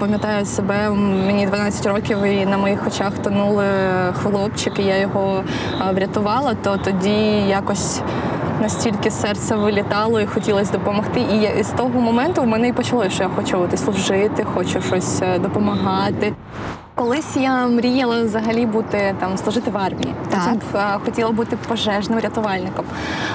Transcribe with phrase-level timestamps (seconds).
[0.00, 0.90] пам'ятаю себе,
[1.26, 3.64] мені 12 років і на моїх очах тонули
[4.22, 5.44] хлопчик, і я його
[5.94, 8.00] врятувала, то тоді якось
[8.60, 11.20] настільки серце вилітало і хотілося допомогти.
[11.20, 15.38] І з того моменту в мене і почалося, що я хочу служити, хочу щось е,
[15.38, 16.32] допомагати.
[17.00, 20.14] Колись я мріяла взагалі бути там служити в армії.
[20.30, 20.56] Так.
[20.74, 22.84] Е, хотіла бути пожежним рятувальником,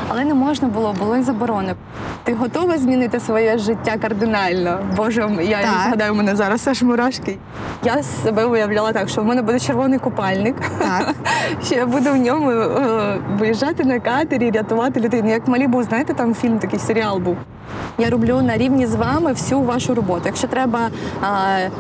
[0.10, 1.76] але не можна було, було й заборони.
[2.24, 4.80] Ти готова змінити своє життя кардинально?
[4.98, 5.70] Боже, я Так.
[5.88, 7.38] згадаю у мене зараз аж мурашки.
[7.84, 10.56] Я себе уявляла так, що в мене буде червоний купальник.
[10.80, 11.16] Так.
[11.66, 15.22] Що я буду в ньому е, виїжджати на катері, рятувати людей.
[15.24, 17.38] Ну, Як Малібу, знаєте, там фільм такий серіал був.
[17.98, 20.22] Я роблю на рівні з вами всю вашу роботу.
[20.26, 20.90] Якщо треба.
[21.24, 21.72] е,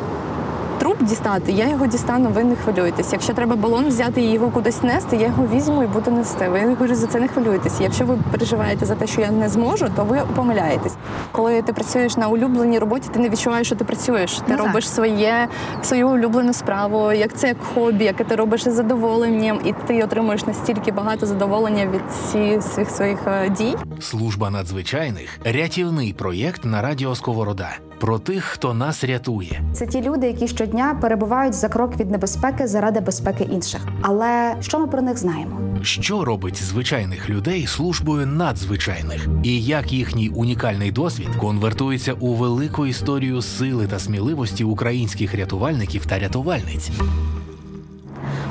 [0.79, 3.13] Труп дістати, я його дістану, ви не хвилюєтесь.
[3.13, 6.49] Якщо треба балон взяти і його кудись нести, я його візьму і буду нести.
[6.49, 7.81] Ви говорю, за це не хвилюєтесь.
[7.81, 10.95] Якщо ви переживаєте за те, що я не зможу, то ви помиляєтесь.
[11.31, 14.33] Коли ти працюєш на улюбленій роботі, ти не відчуваєш, що ти працюєш.
[14.37, 15.47] Ти Ну, робиш своє
[15.83, 20.45] свою улюблену справу, як це як хобі, яке ти робиш із задоволенням, і ти отримуєш
[20.45, 23.75] настільки багато задоволення від всіх своїх своїх е, дій.
[23.99, 29.61] Служба надзвичайних рятівний проєкт на радіо Сковорода про тих, хто нас рятує.
[29.73, 33.81] Це ті люди, які щодня перебувають за крок від небезпеки заради безпеки інших.
[34.01, 35.59] Але що ми про них знаємо?
[35.81, 43.41] Що робить звичайних людей службою надзвичайних, і як їхній унікальний досвід конвертується у велику історію
[43.41, 46.89] сили та сміливості українських рятувальників та рятувальниць.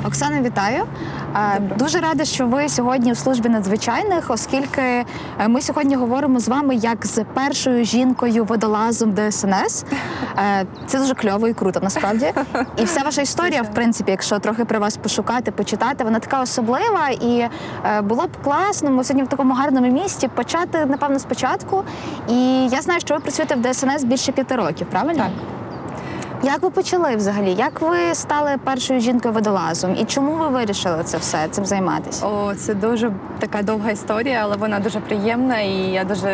[0.07, 0.85] Оксана, вітаю.
[1.37, 1.77] Е, Добре.
[1.77, 5.05] Дуже рада, що ви сьогодні в службі надзвичайних, оскільки е,
[5.49, 9.85] ми сьогодні говоримо з вами як з першою жінкою водолазом ДСНС.
[10.39, 12.33] Е, Це дуже кльово і круто, насправді.
[12.77, 17.09] І вся ваша історія, в принципі, якщо трохи про вас пошукати, почитати, вона така особлива.
[17.21, 17.45] І
[18.03, 18.91] було б класно.
[18.91, 21.85] Ми сьогодні в такому гарному місті почати, напевно, спочатку.
[22.29, 25.19] І я знаю, що ви працюєте в ДСНС більше п'яти років, правильно?
[25.19, 25.64] Так.
[26.45, 27.55] Як ви почали взагалі?
[27.55, 29.97] Як ви стали першою жінкою водолазом?
[30.01, 32.27] І чому ви вирішили це все цим займатися?
[32.27, 36.29] О, це дуже така довга історія, але вона дуже приємна, і я дуже,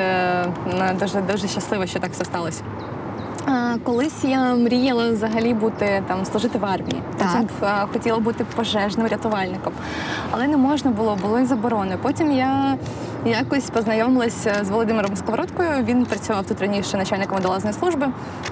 [1.00, 2.62] дуже, дуже щаслива, що так все сталося.
[3.84, 7.02] Колись я мріяла взагалі бути там служити в армії.
[7.18, 7.28] Так.
[7.32, 9.72] Потім а, хотіла бути пожежним рятувальником,
[10.30, 11.98] але не можна було, було й заборони.
[12.02, 12.76] Потім я
[13.24, 15.70] якось познайомилася з Володимиром Сковородкою.
[15.84, 18.06] Він працював тут раніше начальником водолазної служби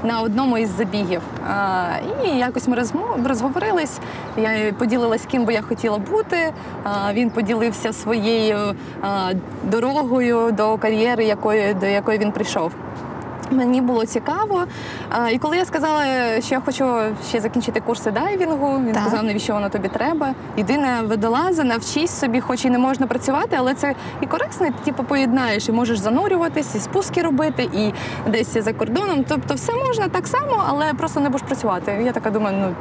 [0.05, 1.21] на одному із забігів.
[2.25, 2.77] І якось ми
[3.27, 3.99] розговорились.
[4.37, 6.53] Я поділилась, ким би я хотіла бути.
[7.13, 8.59] Він поділився своєю
[9.65, 12.73] дорогою до кар'єри, якої до якої він прийшов.
[13.51, 14.65] Мені було цікаво.
[15.11, 16.05] А, І коли я сказала,
[16.41, 16.95] що я хочу
[17.29, 19.03] ще закінчити курси дайвінгу, він Так.
[19.03, 20.35] сказав, навіщо воно тобі треба.
[20.57, 25.05] Єдине водолаза, навчись собі, хоч і не можна працювати, але це і корисно, ти типу,
[25.05, 27.93] поєднаєш, і можеш занурюватись, і спуски робити, і
[28.31, 29.25] десь за кордоном.
[29.29, 32.03] Тобто все можна так само, але просто не будеш працювати.
[32.05, 32.75] Я така думаю, ну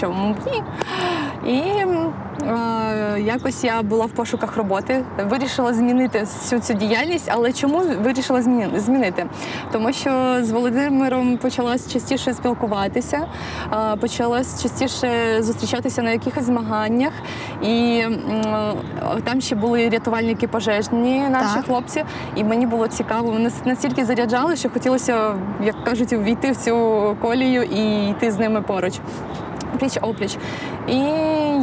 [0.00, 0.62] чому б ні?
[1.46, 1.62] І
[2.46, 8.42] е, якось я була в пошуках роботи, вирішила змінити всю цю діяльність, але чому вирішила
[8.76, 9.26] змінити?
[9.72, 10.10] Тому що
[10.42, 13.26] з Володимиром почалась частіше спілкуватися,
[13.72, 15.08] е, почалась частіше
[15.42, 17.12] зустрічатися на якихось змаганнях.
[17.62, 18.72] І е,
[19.24, 21.64] там ще були рятувальники пожежні, наші Так.
[21.64, 22.04] хлопці,
[22.36, 23.30] і мені було цікаво.
[23.30, 25.34] Вони настільки заряджали, що хотілося,
[25.64, 28.94] як кажуть, війти в цю колію і йти з ними поруч.
[29.72, 30.36] British Old Bridge.
[30.88, 30.96] І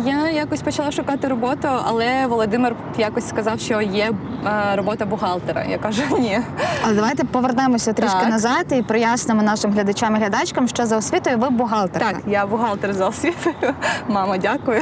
[0.06, 4.12] я якось почала шукати роботу, але Володимир якось сказав, що є
[4.46, 5.64] е, робота бухгалтера.
[5.64, 6.40] Я кажу, ні.
[6.86, 8.30] Але давайте повернемося трішки Так.
[8.30, 12.12] назад і прояснимо нашим глядачам і глядачкам, що за освітою ви бухгалтерка.
[12.12, 13.56] Так, я бухгалтер за освітою.
[14.08, 14.82] Мама, дякую.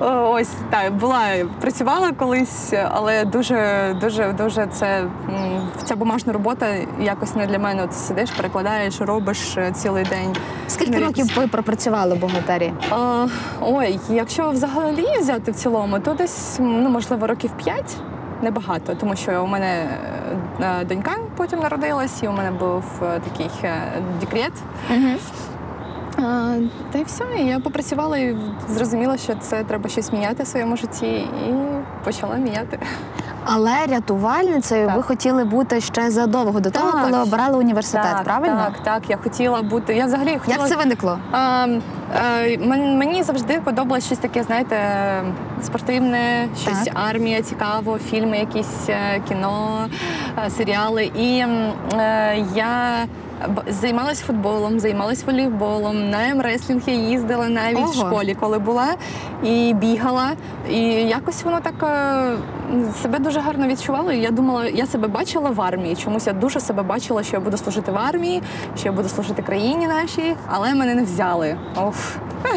[0.00, 1.20] Ось так, була
[1.60, 5.04] працювала колись, але дуже, дуже, дуже це
[5.84, 6.66] ця бумажна робота
[7.00, 7.82] якось не для мене.
[7.84, 10.36] От сидиш, перекладаєш, робиш е, цілий день.
[10.68, 12.20] Скільки Ну, років ви пропрацювали в
[12.58, 12.72] бухгалтерії?
[12.90, 13.26] А,
[13.60, 17.96] ой, якщо взагалі взяти в цілому, то десь ну можливо років п'ять.
[18.42, 19.88] Небагато, тому що у мене
[20.60, 23.50] е, донька потім народилась, і у мене був е, такий
[24.20, 24.52] декрет.
[24.88, 25.22] декрет.
[26.18, 26.54] А,
[26.92, 27.24] та й все.
[27.38, 28.36] І я попрацювала і
[28.68, 31.54] зрозуміла, що це треба щось міняти в своєму житті, і
[32.04, 32.78] почала міняти.
[33.44, 34.96] Але рятувальницею Так.
[34.96, 37.02] ви хотіли бути ще задовго до того, Так.
[37.04, 38.56] коли обирали університет, так, правильно?
[38.64, 39.10] Так, так.
[39.10, 39.94] Я хотіла бути.
[39.94, 40.56] Я взагалі хотіла.
[40.58, 41.18] Як це виникло?
[41.32, 41.66] А,
[42.16, 44.76] е, мен- мені завжди подобалось щось таке, знаєте,
[45.62, 46.94] спортивне, щось Так.
[47.10, 49.86] армія, цікаво, фільми, якісь е, кіно,
[50.46, 51.04] е, серіали.
[51.04, 51.44] І
[51.98, 53.04] е, я
[53.68, 58.86] Займалась футболом, займалась волейболом, на МРеслінг я їздила навіть в школі, коли була,
[59.42, 60.30] і бігала.
[60.70, 64.12] І якось воно так е, себе дуже гарно відчувала.
[64.12, 65.96] І я думала, я себе бачила в армії.
[65.96, 68.42] Чомусь я дуже себе бачила, що я буду служити в армії,
[68.76, 71.56] що я буду служити країні нашій, але мене не взяли.
[71.76, 72.16] Оф.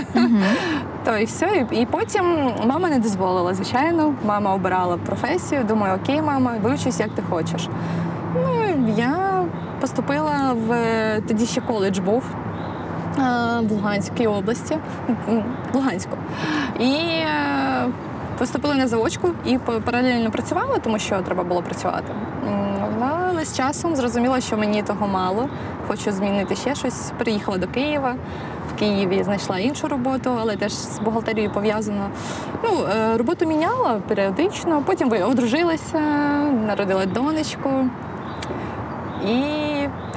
[1.05, 1.67] То і все.
[1.71, 4.13] І, і потім мама не дозволила, звичайно.
[4.25, 5.63] Мама обирала професію.
[5.63, 7.69] Думаю, окей, мама, вивчись, як ти хочеш.
[8.35, 9.43] Ну, я
[9.81, 10.75] поступила в
[11.27, 12.23] тоді ще коледж був.
[13.17, 13.21] е,
[13.61, 14.77] В Луганській області,
[15.73, 16.17] Луганську.
[16.79, 17.27] І е,
[18.37, 22.13] поступила на заочку і па- паралельно працювала, тому що треба було працювати.
[23.01, 25.49] Але з часом зрозуміла, що мені того мало.
[25.87, 27.11] Хочу змінити ще щось.
[27.17, 28.15] Приїхала до Києва.
[28.75, 32.09] В Києві знайшла іншу роботу, але теж з бухгалтерією пов'язано.
[32.63, 35.99] Ну, е, роботу міняла періодично, потім одружилася,
[36.67, 37.69] народила донечку.
[39.27, 39.39] І,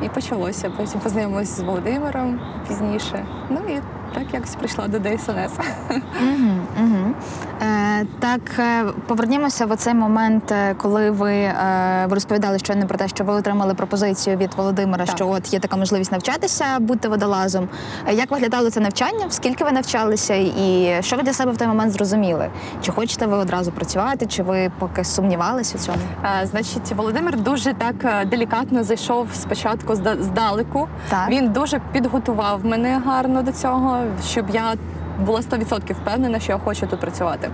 [0.04, 0.70] і почалося.
[0.76, 3.26] Потім познайомилася з Володимиром пізніше.
[3.50, 3.80] Ну і
[4.14, 5.52] так якось прийшла до ДСНС.
[5.90, 6.50] Угу,
[6.80, 7.14] угу.
[7.62, 12.98] Е, так, е, повернімося в оцей момент, е, коли ви, е, ви розповідали щойно про
[12.98, 15.16] те, що ви отримали пропозицію від Володимира, Так.
[15.16, 17.68] що от є така можливість навчатися, бути водолазом.
[18.08, 19.26] Е, Як виглядало це навчання?
[19.28, 22.50] Скільки ви навчалися, і що ви для себе в той момент зрозуміли?
[22.82, 25.98] Чи хочете ви одразу працювати, чи ви поки сумнівалися у цьому?
[26.22, 30.88] А, значить, Володимир дуже так е, делікатно зайшов спочатку зда- здалеку.
[31.08, 31.28] Так.
[31.30, 34.74] Він дуже підготував мене гарно до цього, щоб я
[35.20, 37.50] була 100% впевнена, що я хочу тут працювати.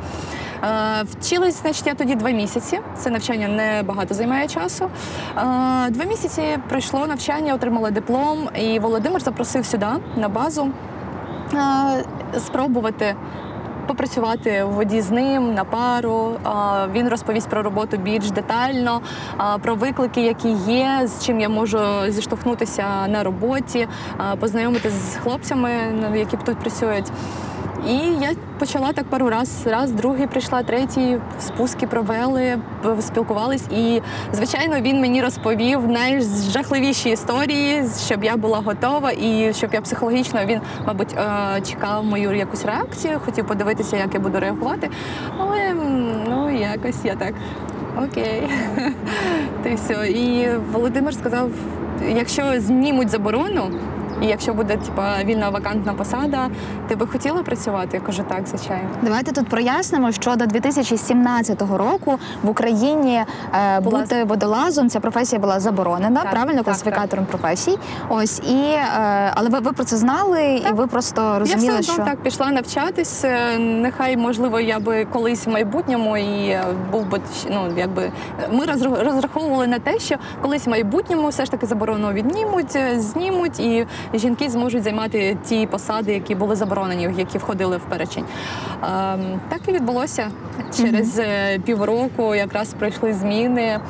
[0.64, 2.80] Е, Вчилась, значить, я тоді два місяці.
[2.96, 4.84] Це навчання не багато займає часу.
[4.84, 4.90] Е,
[5.90, 9.86] Два місяці пройшло навчання, отримала диплом, і Володимир запросив сюди
[10.16, 10.68] на базу
[11.54, 11.58] е,
[12.38, 13.14] спробувати.
[13.90, 16.36] Попрацювати в воді з ним на пару.
[16.92, 19.00] Він розповість про роботу більш детально,
[19.62, 21.78] про виклики, які є, з чим я можу
[22.08, 23.88] зіштовхнутися на роботі,
[24.40, 25.70] познайомитися з хлопцями,
[26.14, 27.12] які тут працюють.
[27.88, 32.58] І я почала так пару раз, раз, другий прийшла, третій, спуски провели,
[33.00, 33.64] спілкувались.
[33.76, 34.00] І,
[34.32, 40.60] звичайно, він мені розповів найжахливіші історії, щоб я була готова і щоб я психологічно він,
[40.86, 44.90] мабуть, е, чекав мою якусь реакцію, хотів подивитися, як я буду реагувати.
[45.38, 45.74] Але
[46.28, 47.34] ну якось я так.
[48.04, 48.42] Окей.
[49.66, 50.08] Й все.
[50.08, 51.50] І Володимир сказав:
[52.14, 53.70] якщо знімуть заборону,
[54.22, 56.48] і якщо буде типа вільна вакантна посада,
[56.88, 57.88] ти би хотіла працювати?
[57.96, 58.88] Я кажу, так, звичайно.
[59.02, 63.24] Давайте тут прояснимо, що до 2017 року в Україні
[63.54, 67.78] е, Була бути водолазом ця професія була заборонена, Так, правильно так, класифікатором професій.
[68.08, 71.92] Ось і е, але ви, ви про це знали, і ви просто розуміли, я все
[71.92, 73.24] одно що так пішла навчатись.
[73.24, 77.20] Е, Нехай можливо я би колись в майбутньому і е, був би
[77.50, 78.12] ну якби
[78.52, 83.00] ми розрах- розраховували на те, що колись в майбутньому все ж таки заборону віднімуть, е,
[83.00, 88.24] знімуть, і жінки зможуть займати ті посади, які були заборонені, які входили в перечень.
[88.82, 90.30] Ем, Так і відбулося
[90.76, 92.34] через е, півроку.
[92.34, 93.80] Якраз пройшли зміни.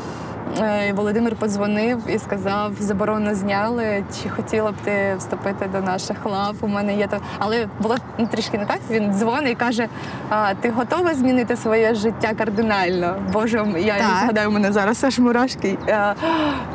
[0.59, 4.05] Е, Володимир подзвонив і сказав, заборону зняли.
[4.23, 6.55] Чи хотіла б ти вступити до наших лав?
[6.61, 7.97] У мене є то, але було
[8.31, 8.79] трішки не так.
[8.91, 9.89] Він дзвонить і каже:
[10.31, 13.17] а, ти готова змінити своє життя кардинально?
[13.33, 14.07] Боже, я Так.
[14.23, 15.79] згадаю у мене зараз аж мурашки.
[15.87, 16.15] Я,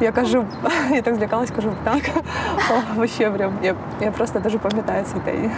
[0.02, 0.46] я кажу,
[0.92, 2.02] я так злякалась, кажу, так.
[2.72, 5.52] О, вообще прям я, я просто дуже пам'ятаю цей день.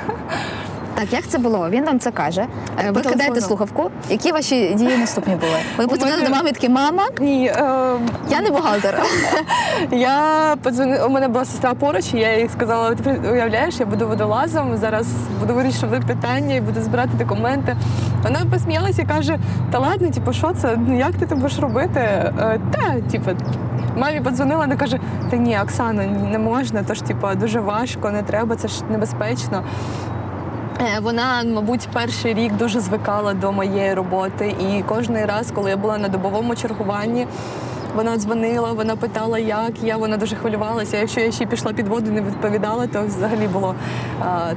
[0.97, 1.69] Так як це було?
[1.69, 2.41] Він вам це каже.
[2.41, 2.47] Е,
[2.91, 3.41] Ви кидаєте телефону.
[3.41, 3.91] слухавку.
[4.09, 5.51] Які ваші дії наступні були?
[5.77, 7.61] Ви подзвонили мене- до мами і такі, мама, Ні, е,
[8.29, 9.03] я не бухгалтер.
[9.91, 14.07] Я подзвонила, у мене була сестра поруч, і я їй сказала: ти уявляєш, я буду
[14.07, 15.07] водолазом, зараз
[15.39, 17.75] буду вирішувати питання і буду збирати документи.
[18.23, 19.37] Вона посміялася і каже:
[19.71, 20.77] Та ладно, типу, що це?
[20.87, 21.99] Ну як ти це будеш робити?
[21.99, 23.31] Е, Та, типу,
[23.97, 24.99] мамі подзвонила, вона каже:
[25.31, 29.63] Та ні, Оксана, не можна, то ж типу, дуже важко, не треба, це ж небезпечно.
[30.81, 35.78] Е, Вона, мабуть, перший рік дуже звикала до моєї роботи, і кожен раз, коли я
[35.78, 37.28] була на добовому чергуванні,
[37.96, 39.98] вона дзвонила, вона питала, як я.
[39.98, 40.98] Вона дуже хвилювалася.
[40.98, 43.76] Якщо я ще пішла під воду, не відповідала, то взагалі було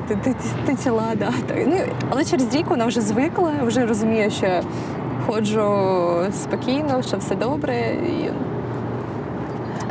[0.09, 1.31] ти, ти, ти, ти ціла, да.
[1.67, 1.77] Ну,
[2.11, 4.61] але через рік вона вже звикла, вже розуміє, що
[5.27, 5.71] ходжу
[6.33, 8.31] спокійно, що все добре, і,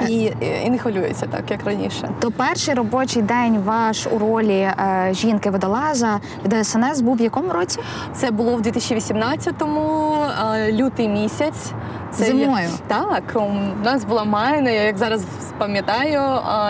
[0.08, 0.34] і,
[0.66, 2.10] і не хвилюється так, як раніше.
[2.20, 7.54] То перший робочий день ваш у ролі е, жінки водолаза в ДСНС був в якому
[7.54, 7.80] році?
[8.14, 10.16] Це було в 2018-му,
[10.56, 11.72] е, лютий місяць.
[12.12, 12.48] Це Зимою?
[12.64, 15.24] є- Так, у нас була майна, я як зараз
[15.58, 16.22] пам'ятаю,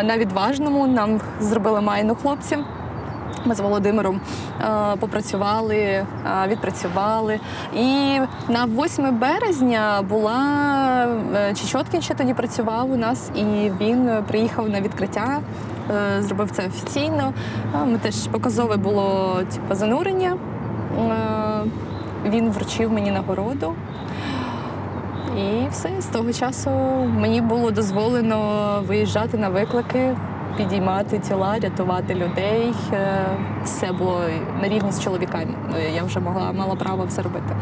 [0.03, 2.57] на відважному нам зробили майну хлопці.
[3.45, 4.21] Ми з Володимиром
[4.61, 4.65] е,
[4.99, 6.05] попрацювали, е,
[6.47, 7.39] відпрацювали.
[7.75, 8.19] І
[8.49, 10.37] на 8 березня була
[11.35, 15.39] е, Чечоткін ще тоді працював у нас, і він приїхав на відкриття,
[16.19, 17.33] зробив це офіційно.
[17.85, 20.37] Ми теж показове було типу, занурення.
[22.25, 23.75] Він вручив мені нагороду.
[25.37, 26.69] І все, з того часу
[27.19, 30.15] мені було дозволено виїжджати на виклики,
[30.57, 32.73] підіймати тіла, рятувати людей.
[33.59, 34.21] Е, Все було
[34.61, 35.45] на рівні з чоловіками.
[35.77, 37.55] Е, Я вже могла мала право все робити.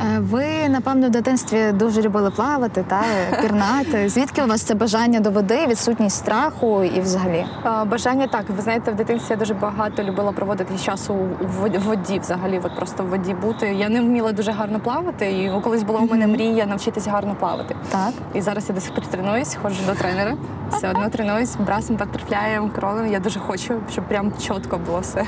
[0.00, 3.02] Е, Ви, напевно, в дитинстві дуже любили плавати та
[3.42, 4.08] пірнати.
[4.08, 7.46] Звідки у вас це бажання до води, відсутність страху і взагалі?
[7.86, 8.44] Бажання так.
[8.56, 12.76] Ви знаєте, в дитинстві я дуже багато любила проводити часу у в воді, взагалі, от
[12.76, 13.66] просто в воді бути.
[13.66, 17.76] Я не вміла дуже гарно плавати, і колись була у мене мрія навчитися гарно плавати.
[17.90, 18.12] Так.
[18.34, 20.34] І зараз я до сих пір тренуюсь, ходжу до тренера.
[20.70, 23.06] Все одно тренуюсь, брасом, батерфляєм, кролем.
[23.12, 25.24] Я дуже хочу, щоб прям чітко було все.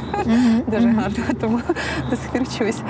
[0.66, 1.60] Дуже гарно, тому
[2.10, 2.82] до сих пір вчусь.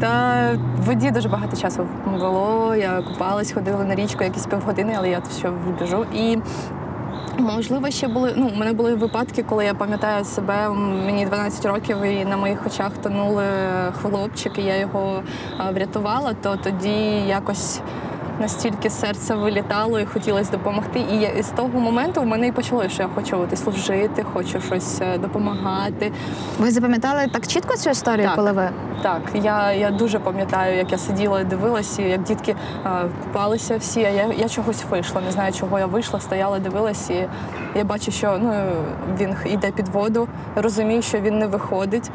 [0.00, 0.42] Та
[0.78, 2.74] в воді дуже багато часу було.
[2.74, 5.50] Я купалась, ходила на річку якісь півгодини, але я ще
[5.80, 6.06] біжу.
[6.14, 6.38] І
[7.38, 8.34] Можливо, ще були.
[8.36, 10.68] Ну, у мене були випадки, коли я пам'ятаю себе,
[11.06, 13.44] мені 12 років, і на моїх очах тонули
[14.02, 15.22] хлопчик, і я його
[15.74, 17.80] врятувала, то тоді якось
[18.40, 21.04] настільки серце вилітало і хотілося допомогти.
[21.12, 24.22] І я, і з того моменту в мене і почалося, що я хочу от, служити,
[24.32, 26.12] хочу щось е, допомагати.
[26.58, 28.36] Ви запам'ятали так чітко цю історію, Так.
[28.36, 28.68] коли ви
[29.02, 34.04] Так, я, я дуже пам'ятаю, як я сиділа і дивилася, як дітки а, купалися всі.
[34.04, 35.20] А я, я чогось вийшла.
[35.20, 37.28] Не знаю, чого я вийшла, стояла, дивилась, і
[37.74, 38.54] я бачу, що ну,
[39.18, 42.10] він йде під воду, розумію, що він не виходить.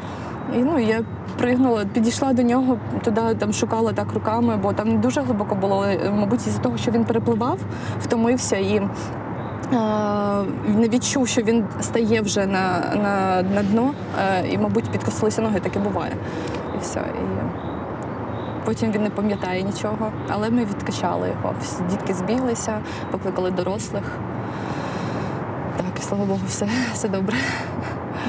[0.54, 1.02] І ну, я
[1.38, 6.10] пригнула, підійшла до нього, туди там шукала так руками, бо там дуже глибоко було, е,
[6.10, 7.58] мабуть, із-за того, що він перепливав,
[8.00, 8.74] втомився і.
[8.76, 8.88] е,
[10.76, 13.90] Не відчув, що він стає вже на, на, на дно,
[14.42, 16.12] е, і, мабуть, підкосилися ноги, таке буває.
[16.76, 17.00] І все.
[17.00, 17.48] І
[18.64, 20.12] потім він не пам'ятає нічого.
[20.28, 21.54] Але ми відкачали його.
[21.62, 22.78] Всі дітки збіглися,
[23.10, 24.04] покликали дорослих.
[25.76, 27.36] Так, і слава Богу, все, все добре.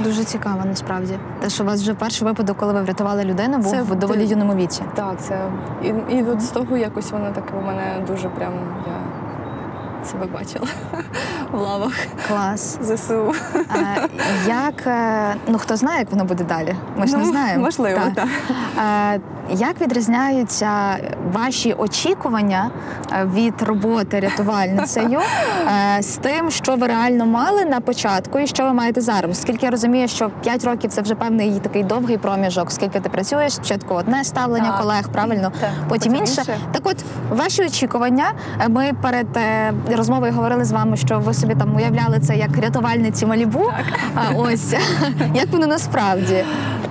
[0.04, 1.14] Дуже цікаво насправді.
[1.42, 4.20] Те, що у вас вже перший випадок, коли ви врятували людину, був Це в доволі
[4.20, 4.82] ти- юному віці.
[4.96, 5.42] Так, це
[5.84, 8.54] і, і от з того якось воно таке у мене дуже прям
[8.88, 10.68] я себе бачила
[11.52, 11.94] в лавах
[12.28, 12.78] Клас.
[12.82, 13.34] ЗСУ.
[13.70, 14.08] А,
[14.48, 16.76] як е, ну хто знає, як воно буде далі?
[16.98, 17.64] Ми ж Ну, не знаємо.
[17.64, 18.28] Можливо, так.
[19.16, 19.20] Е,
[19.52, 20.70] Як відрізняються
[21.34, 22.72] ваші очікування
[23.14, 25.20] е, від роботи рятувальницею
[25.98, 29.32] е, з тим, що ви реально мали на початку і що ви маєте зараз?
[29.32, 33.54] Оскільки я розумію, що 5 років це вже певний такий довгий проміжок, скільки ти працюєш,
[33.54, 34.82] спочатку одне ставлення Так.
[34.82, 36.44] колег, правильно, Так, потім інше.
[36.72, 36.98] Так, от
[37.30, 38.26] ваші очікування.
[38.62, 39.28] е, Ми перед
[39.98, 43.72] розмовою говорили з вами, що ви собі там уявляли це як рятувальниці Малібу.
[44.16, 44.74] А ось
[45.34, 46.44] як воно насправді?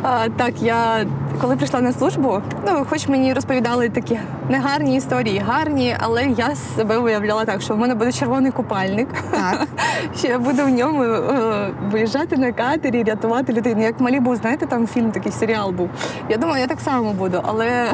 [0.02, 1.04] А, так, я
[1.40, 6.98] коли прийшла на службу, ну хоч мені розповідали такі негарні історії, гарні, але я себе
[6.98, 9.08] уявляла так, що в мене буде червоний купальник.
[9.30, 9.66] Так.
[10.18, 13.74] Що я буду в ньому е, виїжджати на катері, рятувати людей.
[13.76, 15.90] Ну, як Малібу, знаєте, там фільм такий серіал був.
[16.28, 17.92] Я думаю, я так само буду, але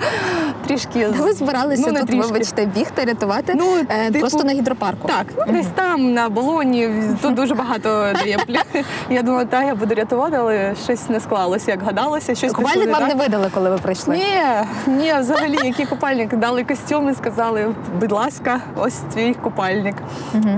[0.66, 2.32] трішки Ви збиралися ну, не тут, трішки.
[2.32, 5.08] вибачте, бігти, рятувати Ну, е, типу, просто на гідропарку.
[5.08, 6.88] Так, ну десь там на болоні
[7.22, 11.70] тут дуже багато є пля- Я думала, так, я буду рятувати, але щось не склалося,
[11.70, 12.34] як гадалося.
[12.34, 13.08] Щось пішло Купальник вам так.
[13.08, 14.16] не видали, коли ви прийшли.
[14.16, 16.36] Ні, ні, взагалі, який купальник.
[16.36, 19.96] Дали костюм і сказали, будь ласка, ось твій купальник.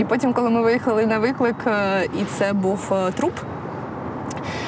[0.00, 3.32] І потім, коли ми виїхали на виклик, е, і це був е, труп.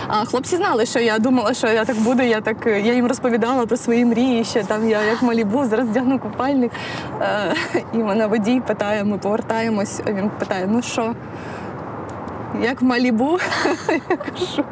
[0.08, 2.22] А хлопці знали, що я думала, що я так буду.
[2.22, 5.88] Я так е, я їм розповідала про свої мрії, що там я як малібу, зараз
[5.88, 6.72] вдягну купальник.
[7.20, 7.54] Е,
[7.94, 10.00] І мене водій питає, ми повертаємось.
[10.06, 11.14] Він питає: ну що?
[12.60, 13.38] Як в Малібу,
[13.88, 14.64] я кажу.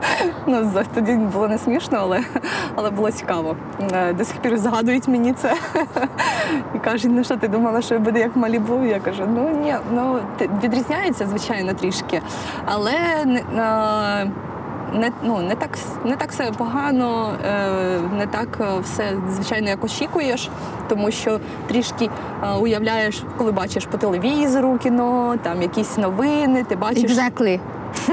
[0.46, 2.20] Ну, тоді було не смішно, але,
[2.74, 3.56] але було цікаво.
[3.92, 5.54] Е, До сих пір згадують мені це.
[6.74, 8.84] І кажуть, ну що ти думала, що буде як в Малібу?
[8.84, 10.18] Я кажу, ну ні, ну
[10.62, 12.22] відрізняється, звичайно, трішки.
[12.64, 12.92] Але
[14.94, 15.70] не, ну, не, так,
[16.04, 20.48] не так все погано, е, не так е, все, звичайно, як очікуєш,
[20.88, 27.10] тому що трішки е, уявляєш, коли бачиш по телевізору кіно, там якісь новини, ти бачиш
[27.10, 27.60] Exactly.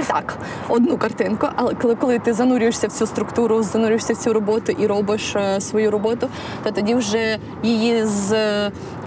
[0.08, 0.38] так,
[0.70, 4.88] одну картинку, але коли, коли ти занурюєшся в цю структуру, занурюєшся в цю роботу і
[4.88, 6.28] робиш е, свою роботу,
[6.64, 8.32] то тоді вже її з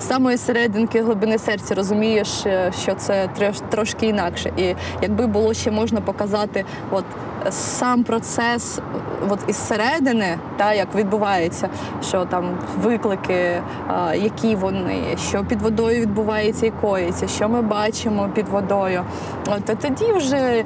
[0.01, 3.29] з самої серединки глибини серця розумієш, е, що це
[3.71, 4.53] трошки інакше.
[4.57, 7.05] І якби було ще можна показати, от
[7.51, 8.83] сам процес, е,
[9.29, 11.69] от із середини, та як відбувається,
[12.03, 12.45] що там
[12.83, 19.03] виклики, а, які вони, що під водою відбувається і коїться, що ми бачимо під водою.
[19.49, 20.65] От то тоді вже е,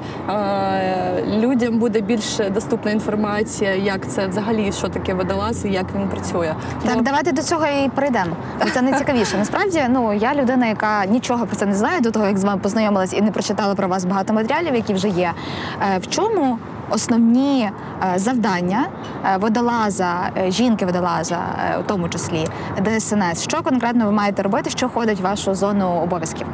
[1.37, 6.55] людям буде більш доступна інформація, як це взагалі, що таке водолаз і як він працює.
[6.85, 8.35] Так, Бо- давайте до цього і прийдемо.
[8.73, 8.81] Це
[9.25, 9.37] найцікавіше.
[9.37, 12.61] Насправді, ну я людина, яка нічого про це не знає до того, як з вами
[12.61, 15.33] познайомилась і не прочитала про вас багато матеріалів, які вже є.
[15.81, 16.57] Е, В чому
[16.89, 17.69] основні
[18.13, 18.87] е, завдання
[19.25, 21.39] е, водолаза, жінки-водолаза,
[21.79, 22.47] у тому числі
[22.83, 23.43] ДСНС?
[23.43, 26.47] Що конкретно ви маєте робити, що входить в вашу зону обов'язків?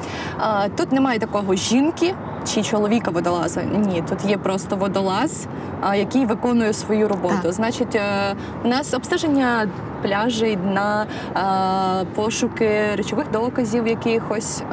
[0.77, 2.13] Тут немає такого жінки
[2.45, 3.63] чи чоловіка водолаза.
[3.63, 5.47] Ні, тут є просто водолаз,
[5.95, 7.39] який виконує свою роботу.
[7.43, 7.53] Так.
[7.53, 9.67] Значить, е, у нас обстеження
[10.01, 11.05] пляжей, на
[12.15, 14.63] пошуки речових доказів якихось.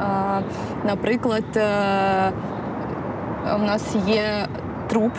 [0.85, 2.31] Наприклад, е,
[3.55, 4.47] у нас є
[4.87, 5.13] труп.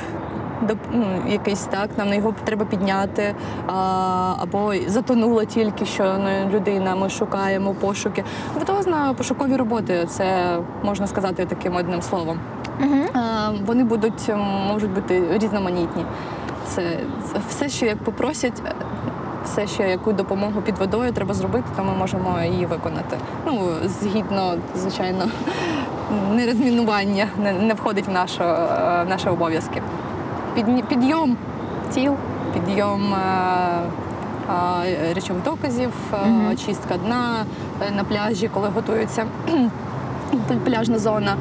[0.93, 3.35] Ну, якийсь так, нам його треба підняти,
[3.67, 6.95] а, або затонула тільки що ну, людина.
[6.95, 8.25] Ми шукаємо пошуки.
[8.55, 12.39] Водолазна пошукові роботи, це можна сказати таким одним словом.
[13.15, 14.31] А, Вони будуть
[14.69, 16.05] можуть бути різноманітні.
[16.67, 16.83] Це
[17.49, 18.63] все, що як попросять,
[19.45, 23.17] все, що яку допомогу під водою треба зробити, то ми можемо її виконати.
[23.47, 23.61] Ну,
[24.01, 25.25] згідно, звичайно,
[26.35, 29.83] не розмінування не, не входить в, нашу, е, в наші обов'язки.
[30.55, 31.37] Підйом
[31.95, 32.15] тіл,
[32.55, 33.15] підйом.
[33.15, 33.19] е,
[34.87, 36.57] е, Речових доказів, е, Мгм.
[36.57, 37.45] чистка дна
[37.89, 39.27] е, на пляжі, коли готується
[40.65, 41.37] пляжна зона.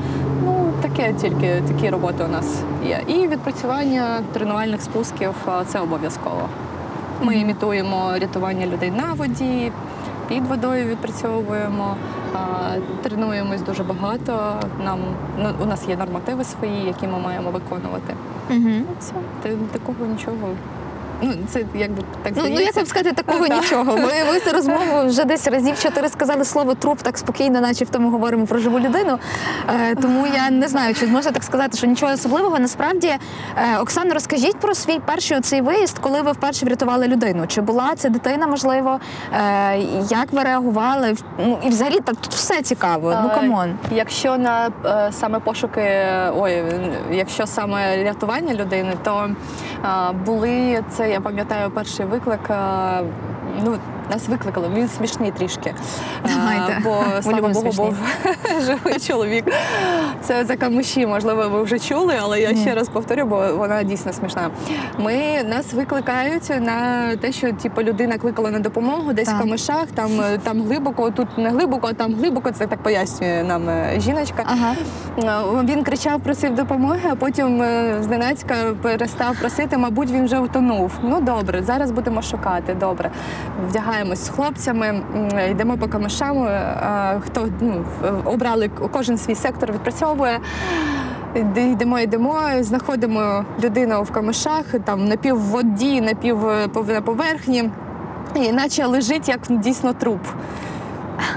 [0.45, 3.01] Ну, таке тільки такі роботи у нас є.
[3.07, 6.41] І відпрацювання тренувальних спусків е, це обов'язково.
[7.21, 9.71] Ми імітуємо рятування людей на воді,
[10.29, 11.95] під водою відпрацьовуємо,
[13.01, 14.59] тренуємось дуже багато.
[14.85, 14.99] Нам
[15.43, 18.13] ну, у нас є нормативи свої, які ми маємо виконувати.
[18.49, 18.85] Угу.
[18.99, 19.13] Все,
[19.71, 20.49] такого нічого.
[21.21, 23.61] Ну, це якби так Ну, ну як вам сказати такого Так.
[23.61, 23.97] нічого?
[23.97, 28.09] Ми, ви за розмову вже десь разів чотири сказали слово труп так спокійно, начебто ми
[28.09, 29.19] говоримо про живу людину.
[29.69, 32.59] Е, тому я не знаю, чи можна так сказати, що нічого особливого.
[32.59, 33.19] Насправді, е,
[33.79, 37.47] Оксано, розкажіть про свій перший оцей виїзд, коли ви вперше врятували людину.
[37.47, 38.99] Чи була це дитина, можливо?
[39.33, 39.77] Е,
[40.09, 41.15] як ви реагували?
[41.39, 43.13] Ну і взагалі так тут все цікаво.
[43.23, 43.75] Ну Е, come on.
[43.91, 46.05] Якщо на е, саме пошуки,
[46.37, 46.63] ой,
[47.11, 49.78] якщо саме рятування людини, то е,
[50.25, 52.49] були це, я пам'ятаю, перший виклик.
[52.49, 53.03] е,
[53.65, 53.77] ну,
[54.09, 55.73] нас викликали, він смішний трішки.
[56.25, 56.81] Е, Давайте.
[56.83, 57.95] Бо, слава Богу, був
[58.65, 59.45] живий чоловік.
[60.21, 64.13] Це за камуші, можливо, ви вже чули, але я ще раз повторю, бо вона дійсно
[64.13, 64.49] смішна.
[64.97, 69.35] Ми нас викликають на те, що типу, людина кликала на допомогу десь Так.
[69.35, 72.51] в камишах, там, е, там глибоко, тут не глибоко, а там глибоко.
[72.51, 74.43] Це так пояснює нам е, жіночка.
[74.45, 74.75] Ага.
[75.17, 77.63] Е, Він кричав, просив допомоги, а потім
[78.01, 79.77] зненацька перестав просити.
[79.77, 80.91] Мабуть, він вже утонув.
[81.03, 82.73] Ну добре, зараз будемо шукати.
[82.73, 83.11] Добре,
[83.99, 85.01] вдягаємось з хлопцями,
[85.51, 86.43] йдемо по камишам.
[86.47, 87.85] е, Хто ну,
[88.25, 90.39] обрали кожен свій сектор, відпрацьовує.
[91.55, 97.69] Йдемо, йдемо, знаходимо людину в камишах, там напів в воді, напів е, на поверхні,
[98.35, 100.21] і наче лежить як дійсно труп.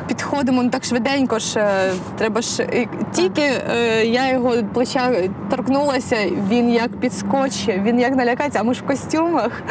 [0.06, 1.60] Підходимо ну так швиденько ж.
[1.60, 2.66] е, Треба ж
[3.12, 5.12] тільки е, я його плеча
[5.50, 6.16] торкнулася,
[6.50, 9.62] він як підскочить, він як налякається, а ми ж в костюмах.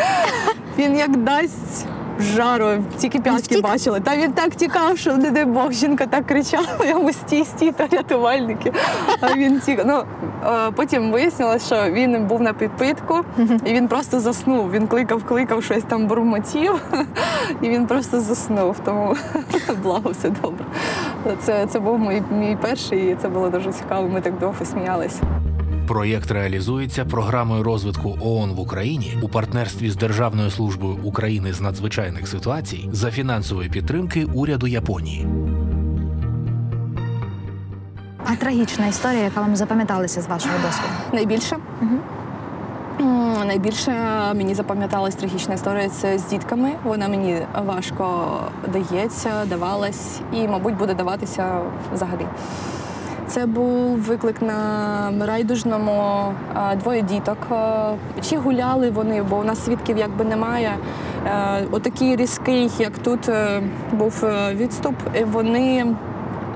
[0.78, 1.86] Він як дасть
[2.22, 4.00] жару, тільки п'ятки бачили.
[4.00, 7.88] Та він так тікав, що не дай Бог, жінка так кричала, йому стій, стій, та
[7.88, 8.74] рятувальники.
[9.22, 9.82] А він тік.
[9.86, 10.04] Ну,
[10.46, 13.20] е, потім вияснилось, що він був на підпитку,
[13.66, 14.72] і він просто заснув.
[14.72, 16.82] Він кликав, кликав, щось там бурмотів,
[17.62, 18.80] і він просто заснув.
[18.86, 19.16] Тому
[19.84, 20.66] благо все добре.
[21.42, 24.10] Це, це був мій, мій перший, і це було дуже цікаво.
[24.10, 25.22] Ми так довго сміялися.
[25.92, 32.28] Проєкт реалізується програмою розвитку ООН в Україні у партнерстві з Державною службою України з надзвичайних
[32.28, 35.28] ситуацій за фінансової підтримки уряду Японії.
[38.26, 40.88] А трагічна історія, яка вам запам'яталася з вашого досвіду?
[41.14, 41.58] Найбільше.
[43.02, 43.92] М, Найбільше
[44.36, 46.72] мені запам'яталась трагічна історія це з дітками.
[46.84, 48.38] Вона мені важко
[48.74, 51.62] дається, давалась і, мабуть, буде даватися
[51.94, 52.26] взагалі.
[53.32, 56.24] Це був виклик на райдужному
[56.76, 57.38] двоє діток.
[58.22, 60.78] Чи гуляли вони, бо у нас свідків якби немає.
[61.28, 63.62] Е, Отакий різкий, як тут е,
[63.94, 65.96] був е, відступ, і вони,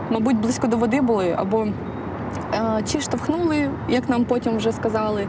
[0.09, 1.67] мабуть, близько до води були або
[2.53, 5.27] Е, Чи штовхнули, як нам потім вже сказали.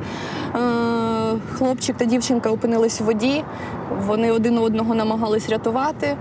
[0.54, 0.58] Е,
[1.52, 3.44] Хлопчик та дівчинка опинились в воді.
[4.06, 6.16] Вони один одного намагались рятувати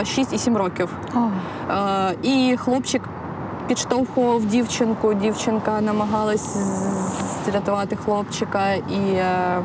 [0.00, 0.88] Е, 6 і 7 років.
[1.70, 3.02] Е, І хлопчик
[3.68, 6.56] підштовхував дівчинку, дівчинка намагалась
[7.44, 9.58] зрятувати хлопчика, і е,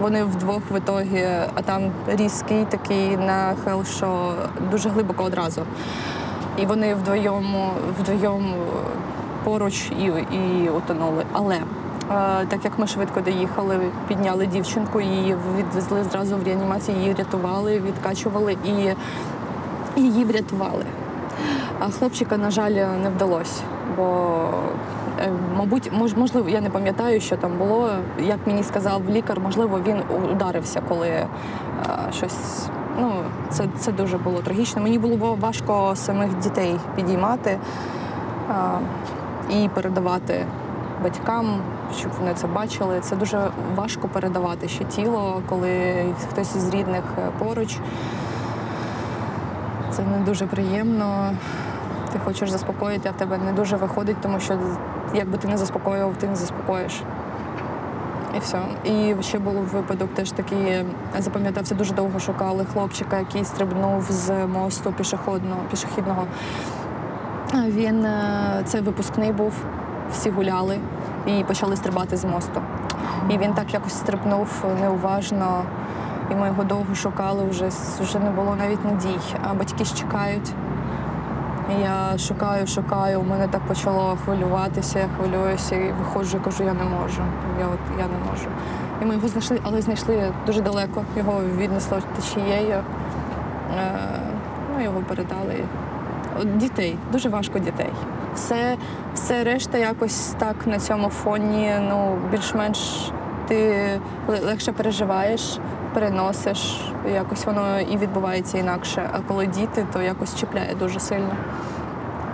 [0.00, 4.34] вони вдвох в ітогі, а там різкий такий нахил, що
[4.70, 5.62] дуже глибоко одразу.
[6.58, 8.54] І вони вдвоєм, вдвоєм
[9.44, 10.04] поруч і,
[10.36, 11.24] і утонули.
[11.32, 11.62] Але е,
[12.48, 18.56] так як ми швидко доїхали, підняли дівчинку, її відвезли зразу в реанімацію, її рятували, відкачували
[18.64, 20.84] і її врятували.
[21.80, 23.62] А хлопчика, на жаль, не вдалося,
[23.96, 24.04] бо,
[25.20, 27.90] е, мабуть, мож, можливо, я не пам'ятаю, що там було.
[28.18, 29.96] Як мені сказав лікар, можливо, він
[30.32, 31.28] ударився, коли е,
[32.12, 32.68] щось.
[33.00, 33.12] Ну,
[33.50, 34.82] це, це дуже було трагічно.
[34.82, 37.58] Мені було важко самих дітей підіймати е,
[39.50, 40.46] і передавати
[41.02, 41.60] батькам,
[41.96, 43.00] щоб вони це бачили.
[43.00, 47.78] Це дуже важко передавати ще тіло, коли хтось із рідних е, поруч.
[49.92, 51.32] Це не дуже приємно.
[52.12, 54.58] Ти хочеш заспокоїти, а в тебе не дуже виходить, тому що
[55.14, 57.02] якби ти не заспокоював, ти не заспокоїш.
[58.36, 58.62] І все.
[58.84, 60.84] І ще був випадок теж такий,
[61.18, 65.60] запам'ятався, дуже довго шукали хлопчика, який стрибнув з мосту пішохідного.
[65.70, 66.26] пішохідного.
[67.54, 69.52] Він е, це випускний був,
[70.12, 70.78] всі гуляли
[71.26, 72.60] і почали стрибати з мосту.
[73.30, 75.62] І він так якось стрибнув неуважно.
[76.30, 77.68] І ми його довго шукали, вже,
[78.00, 79.18] вже не було навіть надій.
[79.50, 80.52] А батьки ж чекають.
[81.82, 86.84] Я шукаю, шукаю, у мене так почало хвилюватися, я хвилююся і виходжу кажу, я не
[86.84, 87.22] можу.
[87.60, 88.48] Я от я не можу.
[89.02, 91.04] І ми його знайшли, але знайшли дуже далеко.
[91.16, 92.76] Його віднесло течією.
[93.78, 93.92] Е,
[94.76, 95.64] ну, його передали.
[96.40, 97.90] От дітей, дуже важко дітей.
[98.34, 98.76] Все,
[99.14, 103.10] все решта якось так на цьому фоні, ну, більш-менш
[103.48, 105.58] ти легше переживаєш,
[105.94, 106.80] переносиш,
[107.14, 109.10] якось воно і відбувається інакше.
[109.12, 111.36] А коли діти, то якось чіпляє дуже сильно.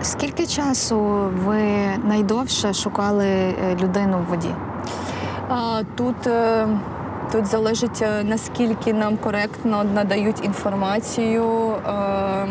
[0.03, 1.01] Скільки часу
[1.44, 1.62] ви
[2.05, 4.51] найдовше шукали е, людину в воді?
[5.49, 6.68] А, тут, е,
[7.33, 12.47] тут залежить, е, наскільки нам коректно надають інформацію е, е,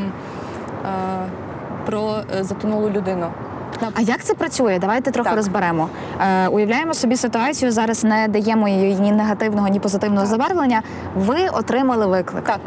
[1.86, 3.28] про затонулу людину.
[3.94, 4.78] А як це працює?
[4.82, 5.38] Давайте трохи Так.
[5.38, 5.90] розберемо.
[6.22, 7.72] Е, уявляємо собі ситуацію.
[7.72, 10.30] Зараз не даємо їй ні негативного, ні позитивного Так.
[10.30, 10.82] забарвлення.
[11.16, 12.44] Ви отримали виклик.
[12.44, 12.60] Так.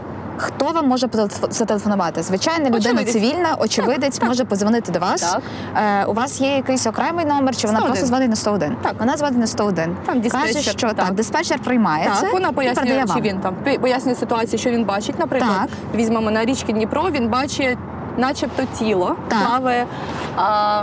[0.42, 1.08] Хто вам може
[1.50, 2.22] зателефонувати?
[2.22, 3.12] Звичайна людина Очевидець.
[3.12, 5.20] цивільна, очевидець може подзвонити до вас.
[5.20, 5.42] Так.
[5.76, 7.86] Е, у вас є якийсь окремий номер, чи вона 101.
[7.92, 8.76] просто дзвонить на 101?
[8.82, 8.94] Так.
[8.98, 9.96] Вона дзвонить на 101.
[10.06, 11.14] Там диспетчер, Каже, що так, так.
[11.14, 13.20] диспетчер приймає це вона пояснює, чи вам.
[13.22, 15.18] він там пояснює ситуацію, що він бачить.
[15.18, 15.68] Наприклад, Так.
[15.94, 17.78] візьмемо на річки Дніпро, він бачить.
[18.18, 19.38] Начебто тіло Так.
[19.48, 19.86] плаває,
[20.36, 20.82] а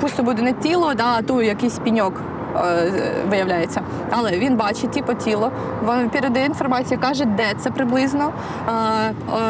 [0.00, 2.20] пусто буде не тіло, да, а то якийсь піньок
[2.56, 2.92] е,
[3.30, 3.80] виявляється.
[4.10, 5.50] Але він бачить типу, тіло,
[5.88, 8.32] він передає інформацію, каже, де це приблизно.
[8.66, 8.70] А,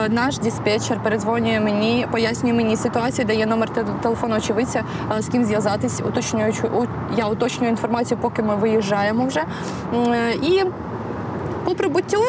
[0.04, 4.82] е, наш диспетчер передзвонює мені, пояснює мені ситуацію, дає номер те- телефону очевидця,
[5.18, 6.86] е, з ким зв'язатись, уточнюючи, у-
[7.16, 9.40] я уточнюю інформацію, поки ми виїжджаємо вже.
[9.94, 10.64] М, е, І
[11.64, 12.22] по прибуттю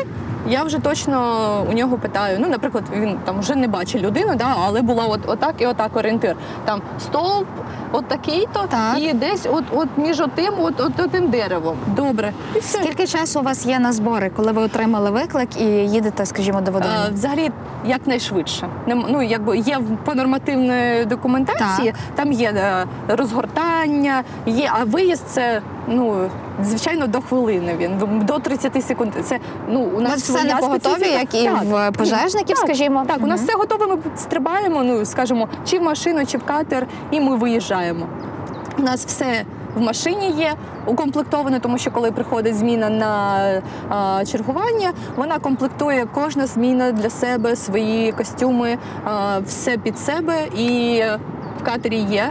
[0.48, 2.38] я вже точно у нього питаю.
[2.40, 5.96] Ну, наприклад, він там вже не бачить людину, да, але була от отак і отак
[5.96, 6.36] орієнтир.
[6.66, 7.48] Там стовп,
[7.92, 9.00] от такий-то, Так.
[9.00, 11.78] і десь от, от між отим, от, от тим деревом.
[11.88, 12.32] Добре.
[12.56, 12.78] І все.
[12.84, 16.72] Скільки часу у вас є на збори, коли ви отримали виклик і їдете, скажімо, до
[16.72, 16.96] водойми?
[17.08, 17.52] Е, Взагалі,
[17.86, 18.68] якнайшвидше.
[18.88, 26.30] Ну, якби є по нормативної документації, там є е, розгортання, є, а виїзд це ну,
[26.64, 27.76] звичайно до хвилини.
[27.78, 29.12] Він до- до 30 секунд.
[29.24, 31.64] Це ну у нас вас все на поготові, як і Так.
[31.64, 33.04] в пожежників, Так, скажімо.
[33.08, 33.88] Так, у нас все готове.
[33.88, 38.06] Ми стрибаємо, ну скажімо, чи в машину, чи в катер, і ми виїжджаємо.
[38.80, 39.44] У нас все
[39.76, 40.54] в машині є
[40.86, 43.38] укомплектоване, тому що коли приходить зміна на
[43.90, 50.34] а, чергування, вона комплектує кожна зміна для себе свої костюми, а, все під себе.
[50.58, 51.02] І
[51.62, 52.30] в катері є,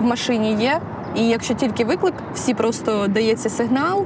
[0.00, 0.80] в машині є.
[1.14, 4.04] І якщо тільки виклик, всі просто дається сигнал,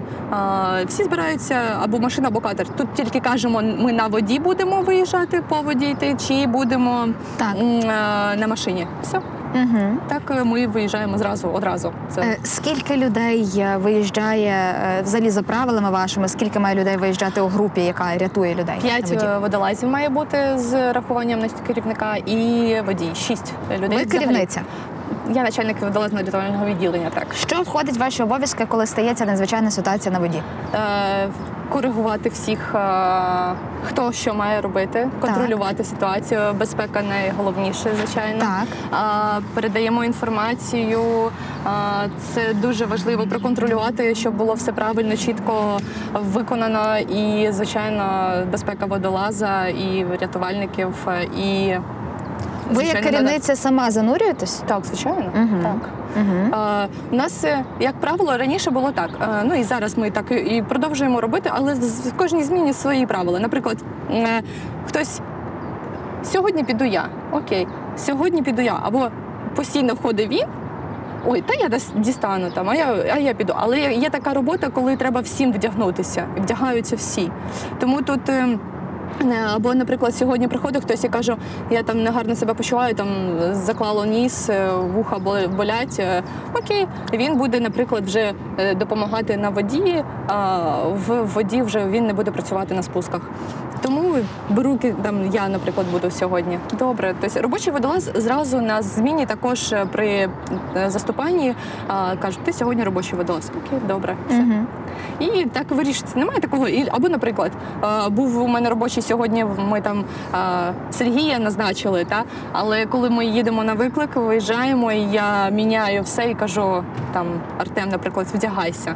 [0.87, 2.69] всі збираються або машина, або катер.
[2.69, 7.57] Тут тільки кажемо, ми на воді будемо виїжджати по воді йти, чи будемо Так.
[7.87, 8.87] а, на машині.
[9.03, 9.21] Все.
[9.55, 9.99] Угу.
[10.09, 11.93] Так е, ми виїжджаємо зразу одразу.
[12.11, 16.29] Це Е, Скільки людей е, виїжджає е, взагалі за правилами вашими?
[16.29, 18.77] Скільки має людей виїжджати у групі, яка рятує людей?
[18.83, 23.11] п'ять е, водолазів має бути з рахуванням на керівника і водій.
[23.15, 23.99] Шість людей.
[23.99, 24.61] Ви керівниця.
[25.31, 27.11] Я начальник водолазного рятувального відділення.
[27.15, 30.43] Так Що входить в ваші обов'язки, коли стається надзвичайна ситуація на воді?
[30.75, 31.29] е,
[31.69, 32.79] коригувати всіх, е,
[33.89, 36.41] хто що має робити, контролювати ситуацію.
[36.59, 38.41] Безпека найголовніше, звичайно.
[38.41, 38.67] Так.
[38.91, 41.01] А, передаємо інформацію.
[41.65, 41.71] А,
[42.35, 45.81] Це дуже важливо проконтролювати, щоб було все правильно, чітко
[46.13, 46.99] виконано.
[46.99, 50.95] І, звичайно, безпека водолаза і рятувальників.
[51.39, 51.75] І
[52.71, 54.63] Ви як керівниця сама занурюєтесь?
[54.67, 55.31] Так, звичайно.
[55.35, 55.61] Мгм.
[55.63, 55.89] Так.
[56.17, 56.49] Угу.
[56.53, 59.11] А, У нас, е, як правило, раніше було так.
[59.23, 63.41] Е, Ну і зараз ми так і- продовжуємо робити, але в кожній зміні свої правила.
[63.41, 63.77] Наприклад,
[64.11, 64.43] е,
[64.89, 65.21] хтось
[66.25, 69.09] сьогодні піду я, окей, сьогодні піду я, або
[69.57, 70.47] постійно входить він.
[71.27, 73.53] Ой, та я десь дістану там, а я, а я піду.
[73.57, 77.31] Але є- така робота, коли треба всім вдягнутися, вдягаються всі.
[77.81, 78.29] Тому тут.
[78.29, 78.59] е,
[79.55, 81.37] Або, наприклад, сьогодні приходить хтось і каже,
[81.71, 83.09] я там негарно себе почуваю, там
[83.53, 85.19] заклало ніс, е, вуха
[85.57, 85.97] болять.
[85.99, 86.23] Е,
[86.55, 90.69] Окей, він буде, наприклад, вже е, допомагати на воді, а
[91.07, 93.21] в воді вже він не буде працювати на спусках.
[93.85, 94.15] Тому
[94.51, 96.59] беру там я, наприклад, буду сьогодні.
[96.79, 100.09] Добре, тобто робочий водолаз зразу на зміні також е, при
[100.77, 101.55] е, заступанні
[102.21, 103.51] кажуть, ти сьогодні робочий водолаз.
[103.67, 104.17] Окей, добре.
[104.29, 104.39] Все.
[104.39, 104.67] Угу.
[105.21, 106.19] І так вирішиться.
[106.19, 106.67] Немає такого.
[106.91, 107.53] Або, наприклад,
[107.85, 109.45] е, був у мене робочий сьогодні.
[109.71, 110.39] Ми там е,
[110.91, 116.35] Сергія назначили, та але коли ми їдемо на виклик, виїжджаємо, і я міняю все і
[116.35, 117.27] кажу там
[117.59, 118.95] Артем, наприклад, вдягайся.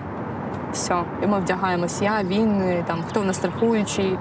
[0.72, 0.94] Все,
[1.24, 2.02] і ми вдягаємось.
[2.02, 4.18] Я, він, і там хто в нас страхуючий.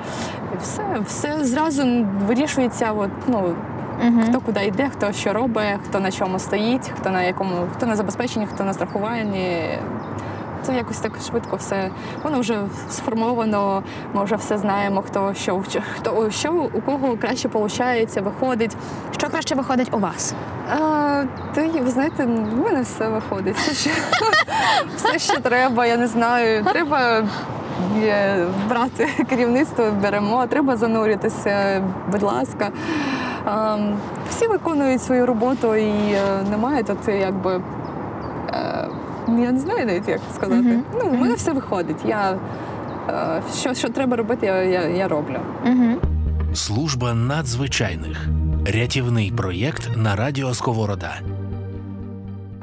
[0.53, 2.91] І все, все зразу вирішується.
[2.91, 3.55] От, ну,
[4.07, 4.21] Угу.
[4.29, 7.95] хто куди йде, хто що робить, хто на чому стоїть, хто на якому, хто на
[7.95, 9.69] забезпеченні, хто на страхуванні.
[10.67, 11.89] Це якось так швидко все.
[12.23, 15.63] Воно вже сформовано, ми вже все знаємо, хто що
[15.95, 18.77] хто що у кого краще виходить, виходить.
[19.17, 20.33] Що краще виходить у вас?
[20.79, 21.23] А,
[21.55, 23.55] то ви знаєте, в мене все виходить.
[23.55, 23.89] Все, що,
[24.95, 26.63] все, що треба, я не знаю.
[26.63, 27.23] Треба
[27.97, 32.69] е, брати керівництво, беремо, треба зануритися, будь ласка.
[33.45, 33.77] А,
[34.29, 37.61] всі виконують свою роботу і е, немає тут якби.
[39.29, 40.61] Е, Я не знаю навіть, як сказати.
[40.61, 40.83] Мгм.
[40.93, 41.97] Ну, у мене все виходить.
[42.05, 42.37] Я,
[43.09, 45.39] е, що, що треба робити, я, я, я роблю.
[45.65, 46.01] Угу.
[46.53, 48.27] Служба надзвичайних.
[48.65, 51.15] Рятівний проєкт на радіо Сковорода.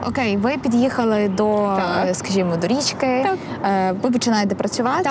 [0.08, 2.06] Окей, ви під'їхали до, Так.
[2.08, 3.26] е, скажімо, до річки.
[3.26, 3.38] Так.
[3.72, 5.10] е, Ви починаєте працювати.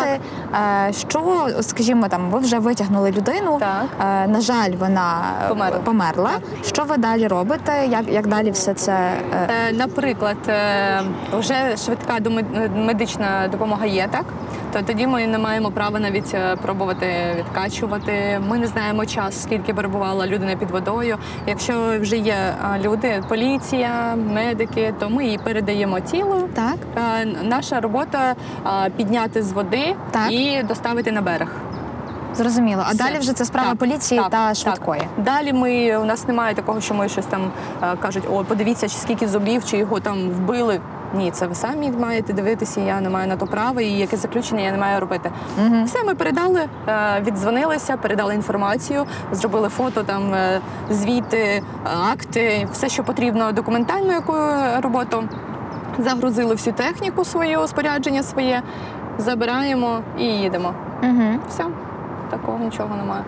[0.52, 0.94] Так.
[0.96, 3.58] Що, скажімо, там ви вже витягнули людину.
[3.60, 3.86] Так.
[4.24, 5.80] Е, На жаль, вона е, Померла.
[5.80, 6.30] померла.
[6.32, 6.66] Так.
[6.66, 7.88] Що ви далі робите?
[7.90, 8.92] Як, як далі все це?
[8.94, 11.02] е, Е, Наприклад, е,
[11.34, 12.18] вже швидка
[12.76, 14.26] медична допомога є, так?
[14.74, 18.42] То тоді ми не маємо права навіть е, пробувати відкачувати.
[18.48, 21.18] Ми не знаємо час, скільки перебувала людина під водою.
[21.48, 26.50] Якщо вже є е, люди, поліція, медики, то ми їй передаємо тіло.
[26.54, 26.76] Так?
[27.22, 28.36] Е, Наша робота
[28.98, 30.32] підняти з води Так.
[30.32, 31.48] і доставити на берег.
[32.36, 32.84] Зрозуміло.
[32.88, 33.04] А Все.
[33.04, 34.56] далі вже це справа Так, поліції так, та так.
[34.56, 35.02] швидкої.
[35.18, 37.52] Далі ми у нас немає такого, що ми щось там
[38.00, 40.82] кажуть, о, подивіться, скільки зубів, чи його там вбили.
[41.14, 42.82] Ні, це ви самі маєте дивитися.
[42.82, 45.32] Я не маю на то права, і яке заключення я не маю робити.
[45.66, 45.84] Угу.
[45.84, 51.64] Все ми передали, е, віддзвонилися, передали інформацію, зробили фото, там е, звіти,
[52.12, 54.34] акти, все, що потрібно, документальну яку
[54.82, 55.24] роботу.
[56.00, 58.62] Загрузили всю техніку свою, спорядження своє,
[59.18, 60.74] забираємо і їдемо.
[61.04, 61.40] Угу.
[61.50, 61.66] Все,
[62.30, 63.24] такого нічого немає.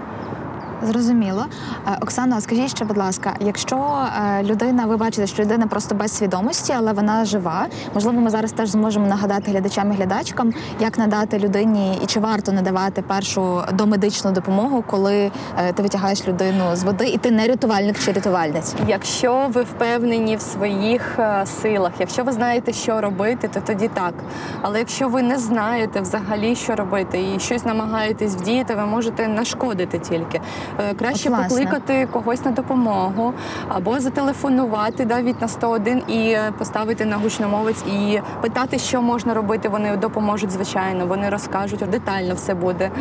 [0.83, 1.45] Зрозуміло.
[1.88, 6.11] Е, Оксана, скажіть ще, будь ласка, якщо е, людина, ви бачите, що людина просто без
[6.11, 11.39] свідомості, але вона жива, можливо, ми зараз теж зможемо нагадати глядачам і глядачкам, як надати
[11.39, 17.07] людині і чи варто надавати першу домедичну допомогу, коли е, ти витягаєш людину з води,
[17.07, 18.75] і ти не рятувальник чи рятувальниць.
[18.88, 21.19] Якщо ви впевнені в своїх
[21.61, 24.13] силах, якщо ви знаєте, що робити, то тоді так.
[24.61, 29.99] Але якщо ви не знаєте взагалі, що робити, і щось намагаєтесь вдіяти, ви можете нашкодити
[29.99, 30.41] тільки.
[30.80, 33.34] Е, Краще От, покликати когось на допомогу
[33.69, 39.69] або зателефонувати навіть на 101 і е, поставити на гучномовець і питати, що можна робити.
[39.69, 41.06] Вони допоможуть, звичайно.
[41.06, 42.91] Вони розкажуть детально все буде.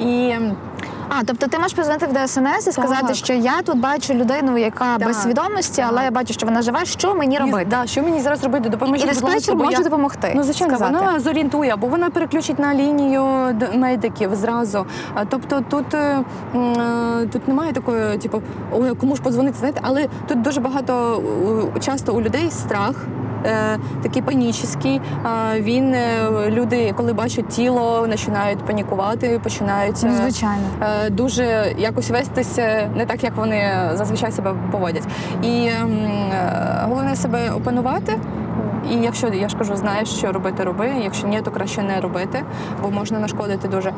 [0.00, 0.34] І
[1.08, 3.16] А, тобто ти можеш позвонити в ДСНС і сказати, Так.
[3.16, 6.84] що я тут бачу людину, яка Так, без свідомості, але я бачу, що вона жива.
[6.84, 7.66] Що мені робити?
[7.70, 8.68] Да, що мені зараз робити?
[8.68, 10.32] Допоможіть, І будь ласка, диспетчер бо може я- допомогти.
[10.36, 10.98] Ну, звичайно, сказати.
[11.04, 14.86] вона зорієнтує, або вона переключить на лінію д- медиків зразу.
[15.14, 16.18] А, Тобто тут, е,
[16.54, 21.22] м, е, тут немає такої, типу, ой, кому ж подзвонити, знаєте, але тут дуже багато
[21.80, 22.94] часто у людей страх.
[23.46, 25.00] Е, такий панічний.
[25.54, 30.62] Е, він е, люди, коли бачать тіло, починають панікувати, починають Ну, е, звичайно.
[31.06, 35.04] е, дуже якось вестися не так, як вони зазвичай себе поводять.
[35.42, 35.98] І ем,
[36.32, 38.18] е, головне себе опанувати.
[38.90, 40.90] І якщо я ж кажу, знаєш, що робити, роби.
[41.02, 42.44] Якщо ні, то краще не робити,
[42.82, 43.92] бо можна нашкодити дуже.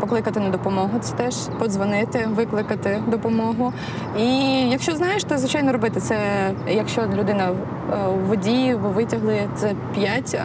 [0.00, 3.72] Покликати на допомогу, це теж подзвонити, викликати допомогу.
[4.18, 4.26] І
[4.70, 6.16] якщо знаєш, то звичайно робити це.
[6.68, 7.54] Якщо людина е,
[8.08, 10.40] в воді, ви витягли це 5,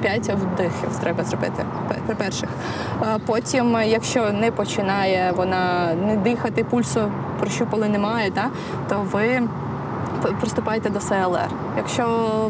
[0.00, 1.64] 5 вдихів треба зробити
[2.06, 2.48] пе- перших.
[3.02, 7.00] Е, Потім, якщо не починає вона не дихати, пульсу
[7.40, 8.48] прощупали немає, та,
[8.88, 9.42] то ви
[10.22, 11.48] п- приступаєте до СЛР.
[11.76, 12.04] Якщо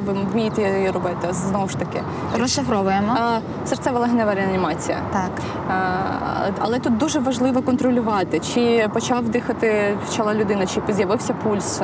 [0.07, 2.03] ви вмієте її робити, знову ж таки.
[2.39, 3.17] Розшифровуємо.
[3.65, 4.99] Серцева серцево-легенева реанімація.
[5.13, 5.31] Так.
[6.59, 11.81] Але тут дуже важливо контролювати, чи почав дихати почала людина, чи з'явився пульс.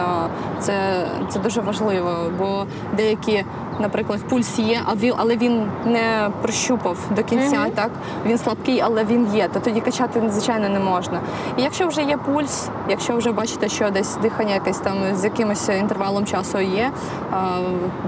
[0.60, 3.44] Це, це дуже важливо, бо деякі,
[3.80, 7.60] наприклад, пульс є, а він, але він не прощупав до кінця.
[7.60, 7.70] Мгм.
[7.70, 7.90] Так
[8.26, 9.48] він слабкий, але він є.
[9.48, 11.20] То тоді качати звичайно не можна.
[11.56, 15.68] І якщо вже є пульс, якщо вже бачите, що десь дихання якесь там з якимось
[15.68, 16.90] інтервалом часу є,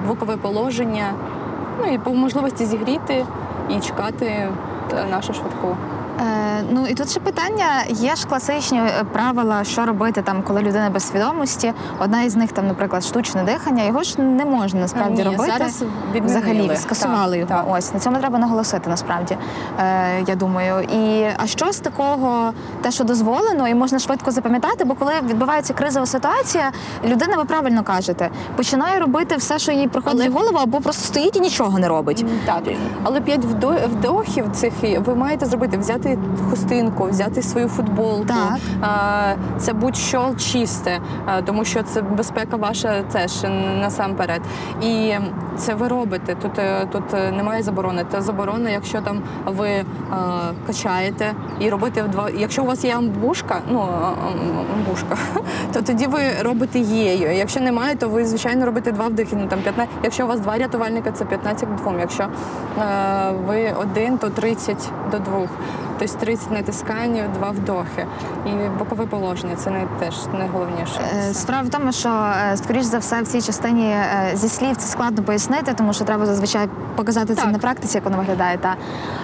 [0.09, 1.13] бокове положення,
[1.81, 3.25] ну і по можливості зігріти
[3.69, 4.51] і чекати е,
[5.11, 5.77] нашу швидку.
[6.21, 10.61] Е, ну і тут ще питання: є ж класичні е, правила, що робити там, коли
[10.63, 11.73] людина без свідомості.
[11.99, 13.85] Одна із них там, наприклад, штучне дихання.
[13.85, 15.53] Його ж не можна насправді Ні, робити.
[15.53, 15.85] зараз.
[16.25, 17.63] Взагалі скасували Так, його.
[17.63, 17.77] так.
[17.79, 19.37] Ось на цьому треба наголосити насправді.
[19.81, 20.81] Е, я думаю.
[20.83, 22.53] І а що з такого,
[22.83, 26.71] те, що дозволено, і можна швидко запам'ятати, бо коли відбувається кризова ситуація,
[27.05, 31.03] людина, ви правильно кажете, починає робити все, що їй приходить Але- в голову, або просто
[31.05, 32.25] стоїть і нічого не робить.
[32.47, 32.63] Так,
[33.03, 36.08] але п'ять вдо- вдохів цих ви маєте зробити: взяти
[36.51, 38.25] хустинку, взяти свою футболку.
[38.27, 39.37] Так.
[39.59, 41.01] Це будь-що чисте,
[41.45, 43.43] тому що це безпека ваша теж
[43.81, 44.41] насамперед.
[44.83, 45.15] І
[45.59, 46.35] це ви робите.
[46.35, 48.05] Тут, е, тут е, немає заборони.
[48.13, 49.69] Це заборона, якщо там ви
[50.11, 52.31] а, качаєте і робите в два.
[52.31, 53.89] Якщо у вас є амбушка, ну
[54.75, 55.17] амбушка,
[55.73, 57.19] то тоді ви робите її.
[57.39, 59.37] Якщо немає, то ви звичайно робите два вдихи.
[59.41, 59.95] Ну там 15.
[60.03, 62.01] Якщо у вас два рятувальника, це 15 к 2.
[62.01, 65.49] Якщо е, ви один, то 30 до 2.
[65.99, 68.07] Тобто 30 натискань, два вдохи.
[68.47, 71.01] І бокове положення це не теж найголовніше.
[71.31, 74.77] Е, Справа в тому, що е, скоріш за все в цій частині е, зі слів
[74.77, 78.59] це складно пояснити, тому що треба зазвичай показати це на практиці, як воно виглядає.
[78.59, 78.77] Та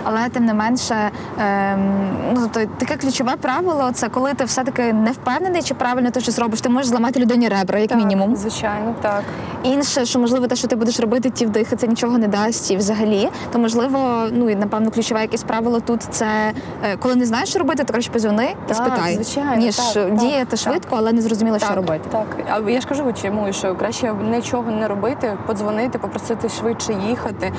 [0.04, 5.10] але тим не менше, ем, ну тобто таке ключове правило це коли ти все-таки не
[5.10, 6.60] впевнений, чи правильно ти щось робиш.
[6.60, 8.36] Ти можеш зламати людині ребра, як Так, мінімум.
[8.36, 9.22] Звичайно, так.
[9.62, 12.76] Інше, що можливо, те, що ти будеш робити, ті вдихи, це нічого не дасть і
[12.76, 13.28] взагалі.
[13.52, 16.52] То можливо, ну і напевно ключове якесь правило тут це
[16.98, 20.14] коли не знаєш, що робити, то краще позвони і Так, спитай, звичайно, ніж так, так,
[20.14, 20.58] діяти так.
[20.58, 22.04] швидко, але не зрозуміло, що робити.
[22.12, 22.26] Так,
[22.66, 27.52] а я ж кажу, чому що краще нічого не робити, подзвонити, попросити швидше їхати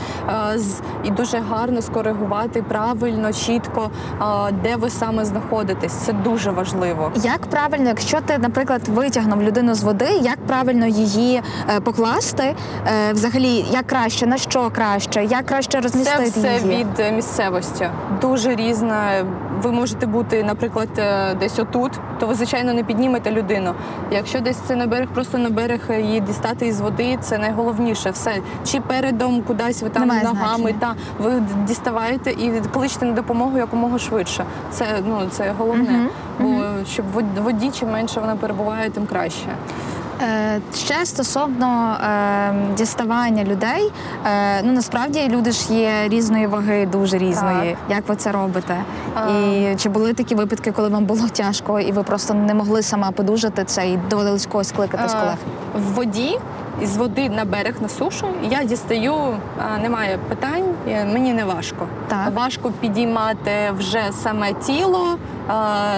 [0.56, 3.90] з- і дуже гарно скоригувати правильно, чітко,
[4.20, 5.94] а, де ви саме знаходитесь.
[5.94, 7.12] Це дуже важливо.
[7.16, 11.42] Як правильно, якщо ти, наприклад, витягнув людину з води, як правильно її
[11.76, 12.56] е, покласти?
[13.10, 15.88] Е, взагалі, як краще, на що краще, як краще Це
[16.24, 16.78] все її?
[16.78, 17.88] від е, місцевості.
[18.22, 18.95] Дуже різна.
[19.62, 23.74] Ви можете бути, наприклад, е, десь отут, то ви звичайно не піднімете людину.
[24.12, 28.10] Якщо десь це на берег, просто на берег її дістати із води, це найголовніше.
[28.12, 30.80] Все чи передом кудись ви там Немає ногами, значення.
[30.80, 34.46] та ви діставаєте і кличете на допомогу якомога швидше.
[34.72, 35.90] Це ну це головне.
[35.92, 37.06] Мгм, Бо щоб
[37.44, 39.48] воді чим менше вона перебуває, тим краще.
[40.22, 43.92] Е, Ще стосовно е, діставання людей,
[44.26, 47.78] е, ну насправді люди ж є різної ваги, дуже різної.
[47.90, 48.78] Як ви це робите?
[49.16, 49.30] А.
[49.30, 53.12] І чи були такі випадки, коли вам було тяжко, і ви просто не могли сама
[53.12, 55.36] подужати це і доводилось когось кликати з Е, колег?
[55.76, 56.40] В воді
[56.82, 61.88] із води на берег на сушу я дістаю, а, немає питань, е, мені не важко.
[62.08, 62.36] Так.
[62.36, 65.18] Важко підіймати вже саме тіло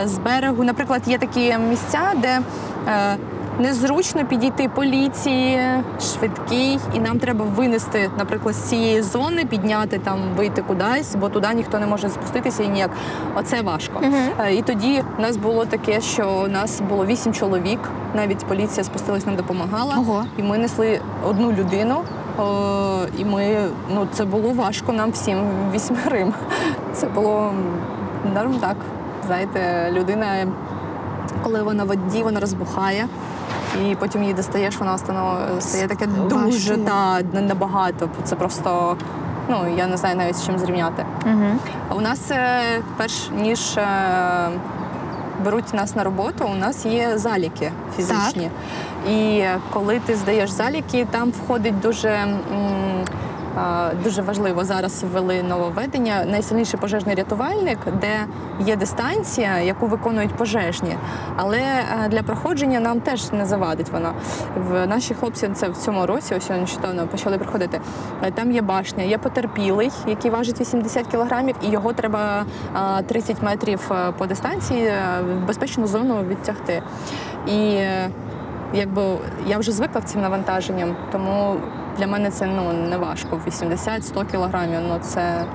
[0.05, 0.63] з берегу.
[0.63, 2.39] Наприклад, є такі місця, де
[2.87, 3.17] е,
[3.59, 5.59] незручно підійти поліції,
[6.01, 11.47] швидкий, і нам треба винести, наприклад, з цієї зони, підняти там, вийти кудись, бо туди
[11.55, 12.89] ніхто не може спуститися і ніяк.
[13.35, 14.01] Оце важко.
[14.39, 17.79] Е, І тоді в нас було таке, що у нас було вісім чоловік.
[18.15, 19.95] Навіть поліція спустилась, нам допомагала.
[19.97, 20.25] Ого.
[20.37, 21.95] І ми несли одну людину.
[22.39, 22.43] О,
[23.17, 23.57] і ми,
[23.93, 25.37] ну це було важко нам всім
[25.73, 26.33] вісьмерим.
[26.93, 27.53] Це було
[28.35, 28.75] норм так.
[29.27, 30.27] Знаєте, людина,
[31.43, 33.07] коли вона в воді, вона розбухає.
[33.85, 34.97] І потім її достаєш, вона
[35.59, 38.09] стає таке дуже та набагато.
[38.23, 38.97] Це просто,
[39.49, 41.05] ну я не знаю навіть з чим зрівняти.
[41.25, 41.45] Угу.
[41.97, 42.61] У нас е,
[42.97, 43.85] перш ніж е,
[45.45, 48.49] беруть нас на роботу, у нас є заліки фізичні.
[49.09, 52.09] І коли ти здаєш заліки, там входить дуже.
[52.09, 52.37] м,
[54.03, 56.25] Дуже важливо зараз ввели нововведення.
[56.25, 58.25] Найсильніший пожежний рятувальник, де
[58.59, 60.97] є дистанція, яку виконують пожежні.
[61.35, 64.13] Але е, для проходження нам теж не завадить вона.
[64.69, 67.81] В наші хлопці це в цьому році, ось нещодавно почали приходити.
[68.23, 72.45] Е, Там є башня, є потерпілий, який важить 80 кілограмів, і його треба
[73.07, 74.91] 30 метрів е, по дистанції
[75.21, 76.81] в безпечну зону відтягти.
[77.47, 77.79] І
[78.73, 79.03] якби
[79.47, 81.55] я вже звикла цим навантаженням, тому
[81.97, 83.41] для мене це ну не важко.
[83.47, 84.79] 80-100 кілограмів.
[84.87, 85.45] Ну це,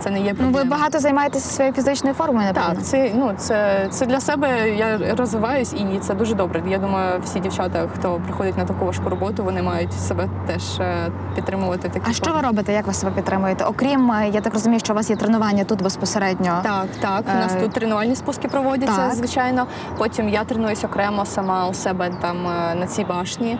[0.00, 2.74] це не є Ну, ви багато займаєтеся своєю фізичною формою, напевно.
[2.74, 4.70] Так, це ну це, це для себе.
[4.70, 6.62] Я розвиваюсь і це дуже добре.
[6.68, 11.10] Я думаю, всі дівчата, хто приходить на таку важку роботу, вони мають себе теж е,
[11.34, 11.88] підтримувати.
[11.88, 12.72] в такій А що ви робите?
[12.72, 13.64] Як ви себе підтримуєте?
[13.64, 16.60] Окрім, е, я так розумію, що у вас є тренування тут безпосередньо.
[16.62, 17.24] Так, так.
[17.36, 19.14] У нас Е, тут тренувальні спуски проводяться, так.
[19.14, 19.66] звичайно.
[19.98, 22.42] Потім я тренуюсь окремо сама у себе там
[22.80, 23.58] на цій башні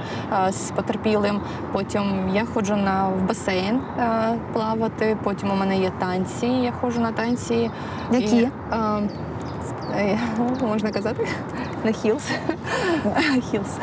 [0.50, 1.40] з потерпілим.
[1.72, 3.80] Потім я ходжу на в басейн
[4.52, 5.16] плавати.
[5.24, 6.27] Потім у мене є танці.
[6.42, 7.70] Я ходжу на танці.
[8.12, 8.36] Які?
[8.36, 9.08] І, е,
[9.96, 10.18] е,
[10.66, 11.28] можна казати?
[11.84, 12.22] На хілс.
[13.50, 13.76] Хілс.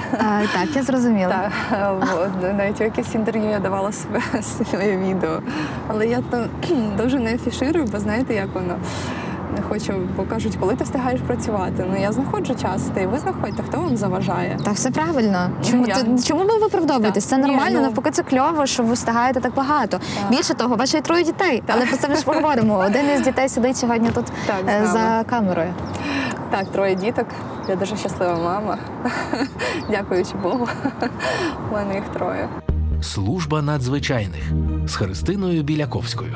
[0.54, 1.52] Так, я зрозуміла.
[1.70, 3.92] Так, навіть якесь інтерв'ю я давала
[4.72, 5.40] своє відео.
[5.88, 6.46] Але я то
[6.98, 8.76] дуже не афіширую, бо знаєте, як воно.
[9.56, 11.86] Не хочу, бо кажуть, коли ти встигаєш працювати.
[11.92, 14.58] Ну я знаходжу час, ти ви знаходите, хто вам заважає.
[14.66, 15.50] Так, все правильно.
[15.70, 17.26] Чому Я- ти- чому ви виправдовуєтесь?
[17.26, 17.46] Це Так.
[17.46, 19.98] Ні, нормально, ну- навпаки, це кльово, що ви встигаєте так багато.
[20.22, 20.30] Так.
[20.32, 22.78] Більше того, ваші троє дітей, але про це ми ж поговоримо.
[22.88, 25.74] Один із дітей сидить сьогодні тут Так, е, за камерою.
[26.52, 27.26] Так, троє діток.
[27.70, 28.78] Я дуже щаслива мама.
[29.90, 30.68] Дякуючи Богу.
[31.72, 32.50] У мене їх троє.
[33.02, 34.44] Служба надзвичайних
[34.88, 36.36] з Христиною Біляковською.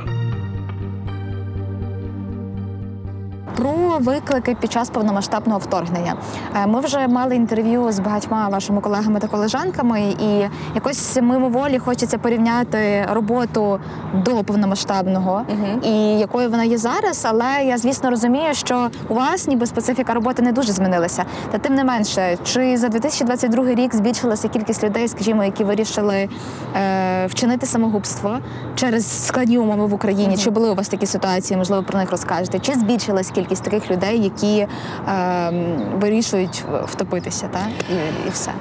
[3.59, 6.15] Про виклики під час повномасштабного вторгнення.
[6.55, 10.45] Е, Ми вже мали інтерв'ю з багатьма вашими колегами та колежанками, і
[10.75, 13.79] якось мимоволі хочеться порівняти роботу
[14.13, 15.83] до повномасштабного Мгм.
[15.83, 17.25] і якою вона є зараз.
[17.29, 21.23] Але я звісно розумію, що у вас ніби специфіка роботи не дуже змінилася.
[21.51, 26.29] Та тим не менше, чи за 2022 рік збільшилася кількість людей, скажімо, які вирішили
[26.75, 28.37] е, вчинити самогубство
[28.75, 30.37] через складні умови в Україні?
[30.37, 31.57] Чи були у вас такі ситуації?
[31.57, 32.59] Можливо, про них розкажете?
[32.59, 34.67] Чи збільшилась кількість таких людей, які е,
[36.01, 38.51] вирішують втопитися, та і, і все?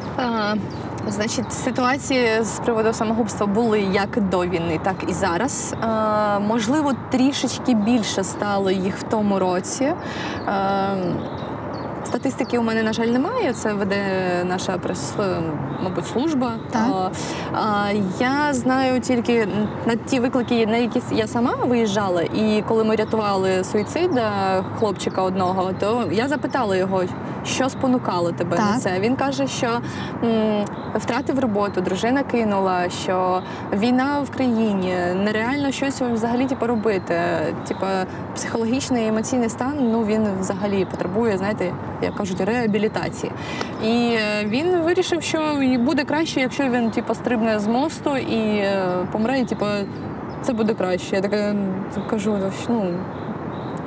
[1.09, 5.75] Значить, ситуації з приводу самогубства були як до війни, так і зараз.
[5.83, 9.93] Е, можливо, трішечки більше стало їх в тому році.
[10.47, 10.95] А,
[12.09, 13.53] Статистики у мене, на жаль, немає.
[13.53, 14.03] Це веде
[14.45, 15.13] наша прес,
[15.83, 16.53] мабуть, служба.
[16.71, 16.83] Так.
[16.93, 17.11] А,
[17.53, 19.49] а, я знаю тільки
[19.87, 24.31] на ті виклики, на які я сама виїжджала, і коли ми рятували суїцида
[24.79, 27.03] хлопчика одного, то я запитала його,
[27.49, 29.01] що спонукало тебе на це.
[29.01, 29.67] Він каже, що
[30.25, 33.43] м, втратив роботу, дружина кинула, що
[33.73, 34.95] війна в країні,
[35.25, 37.21] нереально щось взагалі типу, робити.
[37.69, 37.87] Типу,
[38.35, 41.73] психологічний і емоційний стан ну він взагалі потребує, знаєте,
[42.03, 43.33] як кажуть, реабілітації.
[43.85, 45.41] І е, він вирішив, що
[45.79, 48.83] буде краще, якщо він типу, стрибне з мосту і е,
[49.13, 49.67] помре, і типу,
[50.43, 51.17] це буде краще.
[51.17, 51.55] Я така
[52.11, 52.39] кажу,
[52.69, 52.95] ну.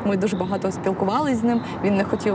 [0.06, 1.62] Ми дуже багато спілкувалися з ним.
[1.84, 2.34] Він не хотів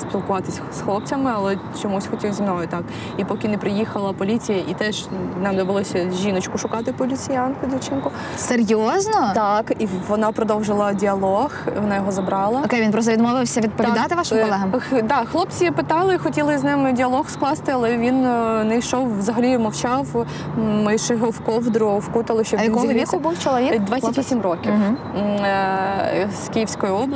[0.00, 2.82] спілкуватися з хлопцями, але чомусь хотів зі мною так.
[3.16, 5.06] І поки не приїхала поліція, і теж
[5.42, 8.10] нам довелося жіночку шукати поліціянку, дівчинку.
[8.36, 9.32] Серйозно?
[9.34, 11.50] Так, і вона продовжила діалог,
[11.82, 12.62] вона його забрала.
[12.64, 14.72] Окей, він просто відмовився відповідати вашим е, колегам.
[14.72, 19.58] х- Да, хлопці питали, хотіли з ним діалог скласти, але він е, не йшов, взагалі
[19.58, 20.26] мовчав.
[20.58, 23.72] Ми ще його в ковдру вкутали, щоб А він якого віку був чоловік?
[23.72, 24.96] Е, 28 років Мгм.
[25.18, 27.07] М, е, з Київської області.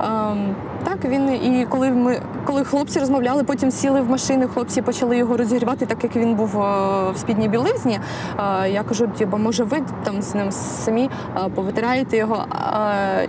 [0.00, 0.54] Ем,
[0.84, 5.36] Так, він і коли ми коли хлопці розмовляли, потім сіли в машини, хлопці почали його
[5.36, 8.00] розігрівати, так як він був е, в спідній білизні.
[8.38, 12.44] Е, Я кажу, типу, може, ви там з ним самі е, повитираєте його.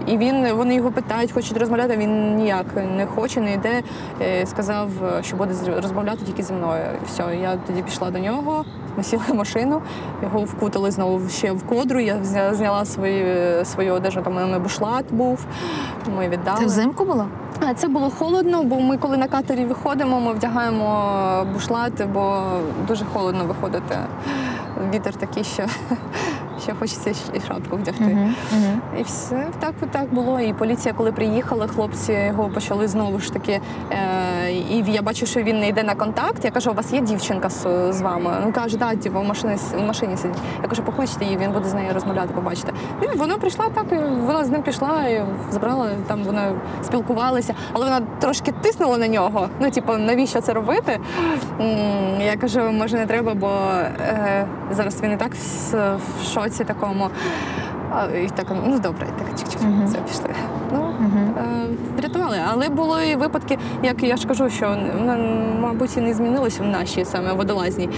[0.07, 1.97] І він вони його питають, хочуть розмовляти.
[1.97, 2.65] Він ніяк
[2.95, 3.81] не хоче, не йде.
[4.45, 4.89] Сказав,
[5.21, 6.83] що буде розмовляти тільки зі мною.
[7.03, 8.65] І все, я тоді пішла до нього.
[8.97, 9.81] Ми сіли в машину,
[10.23, 11.99] його вкутали знову ще в кодру.
[11.99, 12.17] Я
[12.53, 13.25] зняла свої,
[13.65, 15.45] свою одежу, там у мене бушлат був.
[16.17, 16.59] Ми віддали.
[16.59, 17.27] Це взимку було?
[17.69, 22.41] А, Це було холодно, бо ми, коли на катері виходимо, ми вдягаємо бушлати, бо
[22.87, 23.97] дуже холодно виходити.
[24.93, 25.63] Вітер такий, що,
[26.63, 28.03] ще хочеться і шапку вдягти.
[28.03, 28.81] Мгм, мгм.
[28.99, 30.39] І все так, так було.
[30.39, 33.61] І поліція, коли приїхала, хлопці його почали знову ж таки.
[33.91, 36.45] Е, і я бачу, що він не йде на контакт.
[36.45, 38.31] Я кажу, у вас є дівчинка з, з вами?
[38.45, 40.37] Ну каже, да, типу, в машині в машині сидить.
[40.63, 42.73] Я кажу, покличте її, він буде з нею розмовляти, побачите.
[43.01, 43.95] І вона прийшла так, і
[44.25, 45.89] вона з ним пішла і забрала.
[46.07, 46.41] Там вони
[46.83, 49.49] спілкувалися, але вона трошки тиснула на нього.
[49.59, 50.99] Ну, типу, навіщо це робити?
[52.19, 55.73] Я кажу, може не треба, бо е, зараз він і так в,
[56.19, 57.09] в шоці такому.
[58.23, 60.35] І так, ну добре, так чик-чик, все пішли.
[60.73, 60.93] Ну,
[61.37, 61.67] е,
[61.97, 62.37] врятували.
[62.51, 64.77] Але були і випадки, як я ж кажу, що
[65.61, 67.89] мабуть і не змінилось в нашій саме водолазній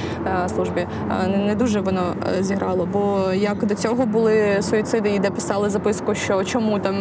[0.46, 0.88] е, службі.
[1.26, 2.02] Е, Не, дуже воно
[2.40, 2.88] зіграло.
[2.94, 6.96] Бо як до цього були суїциди, і де писали записку, що чому там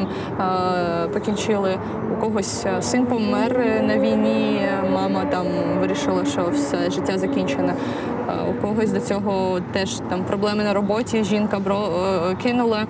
[1.12, 1.79] покінчили
[2.12, 4.61] у когось син помер на війні,
[4.93, 5.47] мама там
[5.81, 7.75] вирішила, що все життя закінчене.
[8.29, 11.25] Е, У когось до цього теж там проблеми на роботі.
[11.25, 11.89] Жінка бро
[12.43, 12.87] кинула.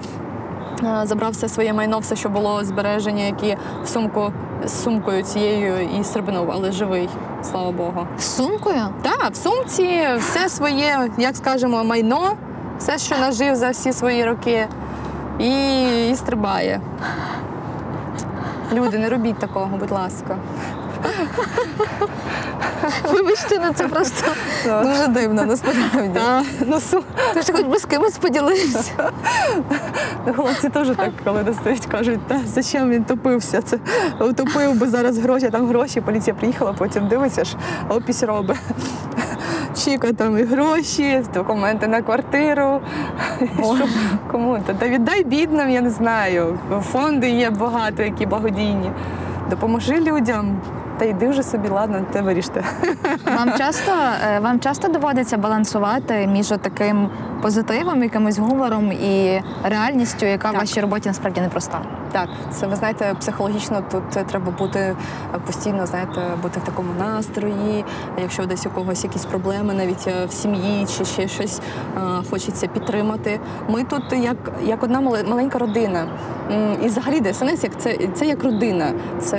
[0.85, 4.33] Е, Забрав все своє майно, все, що було збереження, які в сумку
[4.65, 7.09] з сумкою цією і стрибнув, але живий,
[7.43, 8.07] слава Богу.
[8.19, 8.81] З сумкою?
[9.03, 12.37] Так, в сумці все своє, як скажемо, майно,
[12.79, 14.67] все, що нажив за всі свої роки,
[15.39, 15.51] і,
[16.11, 16.81] і стрибає.
[18.73, 20.37] Люди, не робіть такого, будь ласка.
[23.13, 24.31] Вибачте, ну це просто
[24.65, 25.81] Дуже дивно, насправді.
[26.67, 26.79] Ну,
[27.35, 29.11] ти ж хоч би з кимось поділився.
[30.37, 33.63] Хлопці теж так, коли достають, кажуть, та зачем він топився?
[33.63, 33.79] Це
[34.21, 37.57] утопив би зараз гроші, там гроші, поліція приїхала, потім дивиться ж,
[37.89, 38.57] опись робить.
[39.77, 42.81] Чіка там і гроші, документи на квартиру.
[43.59, 43.87] Що,
[44.33, 44.59] Кому?
[44.67, 46.59] Та, та віддай бідним, я не знаю.
[46.93, 48.91] Фонди є багато, які благодійні.
[49.51, 50.61] Допоможи людям.
[50.99, 52.65] Та йди вже собі, ладно, те виріште.
[53.37, 53.93] Вам часто,
[54.35, 57.09] е, вам часто доводиться балансувати між таким
[57.43, 61.81] позитивом, якимось гумором і реальністю, яка в вашій роботі насправді непроста.
[62.13, 64.95] Так, це ви знаєте, психологічно тут треба бути е,
[65.47, 67.85] постійно, знаєте, бути в такому настрої.
[68.23, 71.61] Якщо десь у когось якісь проблеми, навіть е, в сім'ї чи ще щось
[72.31, 73.41] хочеться підтримати.
[73.69, 76.07] Ми тут як, як одна мале- маленька родина.
[76.83, 78.93] І взагалі ДСНС як це, це як родина.
[79.21, 79.39] Це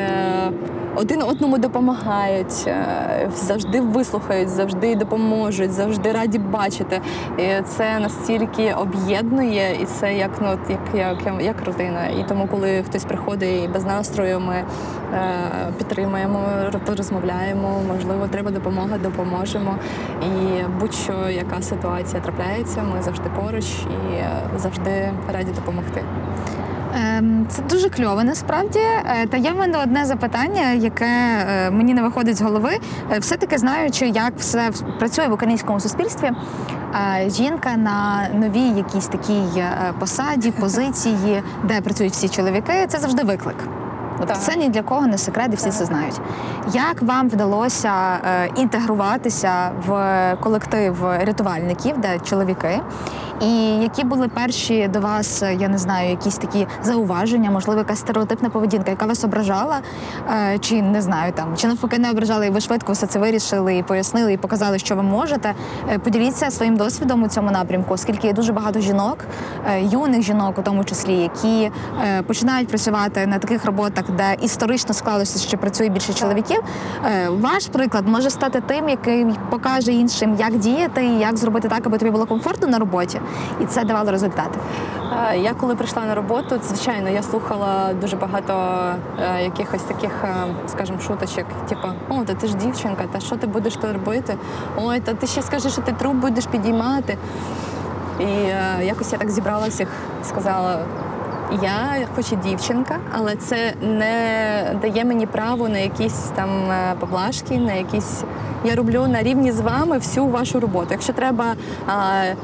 [0.96, 7.02] один одному допомагають, е, завжди вислухають, завжди допоможуть, завжди раді бачити.
[7.38, 12.08] І це настільки об'єднує, і це як ну як, як, як родина.
[12.08, 14.66] І тому, коли хтось приходить і без настрою, ми е,
[15.78, 16.40] підтримуємо,
[16.98, 17.82] розмовляємо.
[17.88, 19.76] Можливо, треба допомога, допоможемо.
[20.22, 26.02] І будь-що яка ситуація трапляється, ми завжди поруч і е, завжди раді допомогти.
[26.96, 28.80] Ем, Це дуже кльово насправді.
[28.80, 32.78] Е, Та є в мене одне запитання, яке е, мені не виходить з голови.
[33.12, 36.32] Е, Все-таки знаючи, як все працює в українському суспільстві,
[37.28, 39.64] жінка на новій якійсь такій
[40.00, 43.56] посаді, позиції, де працюють всі чоловіки, це завжди виклик.
[44.20, 44.40] От Так.
[44.40, 46.22] це ні для кого не секрет, і всі це знають.
[46.74, 52.82] Як вам вдалося е, інтегруватися в колектив рятувальників, де чоловіки?
[53.42, 58.00] І які були перші до вас, е, я не знаю, якісь такі зауваження, можливо, якась
[58.00, 59.80] стереотипна поведінка, яка вас ображала,
[60.30, 63.78] е, чи не знаю там, чи навпаки не ображала, і ви швидко все це вирішили
[63.78, 65.54] і пояснили, і показали, що ви можете.
[66.04, 69.18] Поділіться своїм досвідом у цьому напрямку, оскільки є дуже багато жінок,
[69.82, 71.72] юних жінок, у тому числі, які
[72.28, 76.60] починають працювати на таких роботах, де історично склалося, що працює більше чоловіків.
[77.06, 81.88] Е, Ваш приклад може стати тим, який покаже іншим, як діяти і як зробити так,
[81.88, 83.20] аби тобі було комфортно на роботі,
[83.62, 84.60] і це давало результати.
[85.32, 88.54] Е, Я коли прийшла на роботу, звичайно, я слухала дуже багато
[89.20, 90.12] е, якихось таких,
[90.68, 94.36] скажімо, шуточок, типу, о, та ти ж дівчинка, та що ти будеш то робити?
[94.78, 97.18] Ой, та ти ще скажеш, що ти труп будеш підіймати.
[98.20, 98.26] І
[98.86, 99.88] якось я так зібрала всіх,
[100.30, 100.80] сказала.
[101.52, 104.10] Я хоч і дівчинка, але це не
[104.82, 108.24] дає мені право на якісь там е, поблажки, на якісь.
[108.64, 110.88] Я роблю на рівні з вами всю вашу роботу.
[110.92, 111.46] Якщо треба
[111.90, 112.36] е,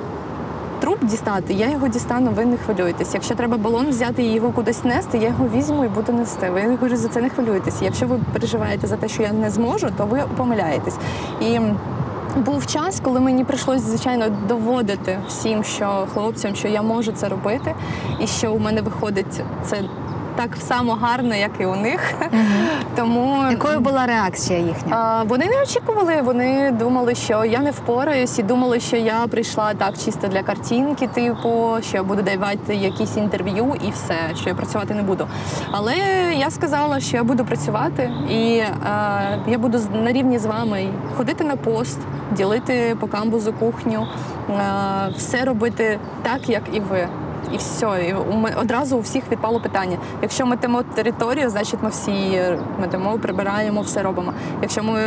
[0.80, 3.14] труп дістати, я його дістану, ви не хвилюєтесь.
[3.14, 6.50] Якщо треба балон взяти і його кудись нести, я його візьму і буду нести.
[6.50, 7.82] Ви говорю, за це не хвилюєтесь.
[7.82, 10.96] Якщо ви переживаєте за те, що я не зможу, то ви помиляєтесь.
[11.42, 11.60] І
[12.36, 17.76] був час, коли мені прийшлося, звичайно, доводити всім, що хлопцям, що я можу це робити,
[18.20, 19.78] і що у мене виходить це
[20.36, 22.14] так само гарно, як і у них.
[22.96, 24.96] Тому Якою була реакція їхня?
[24.96, 29.74] а, вони не очікували, вони думали, що я не впораюсь, і думали, що я прийшла
[29.74, 34.56] так чисто для картинки, типу, що я буду давати якісь інтерв'ю і все, що я
[34.56, 35.28] працювати не буду.
[35.72, 35.94] Але
[36.36, 38.70] я сказала, що я буду працювати, і е,
[39.48, 42.00] я буду на рівні з вами ходити на пост,
[42.32, 44.08] ділити по камбузу кухню,
[45.18, 47.08] все робити так, як і ви.
[47.54, 48.16] І все, і
[48.56, 49.98] одразу у всіх відпало питання.
[50.22, 52.42] Якщо ми тимо територію, значить ми всі
[52.80, 54.34] метимо, прибираємо, все робимо.
[54.62, 55.00] Якщо ми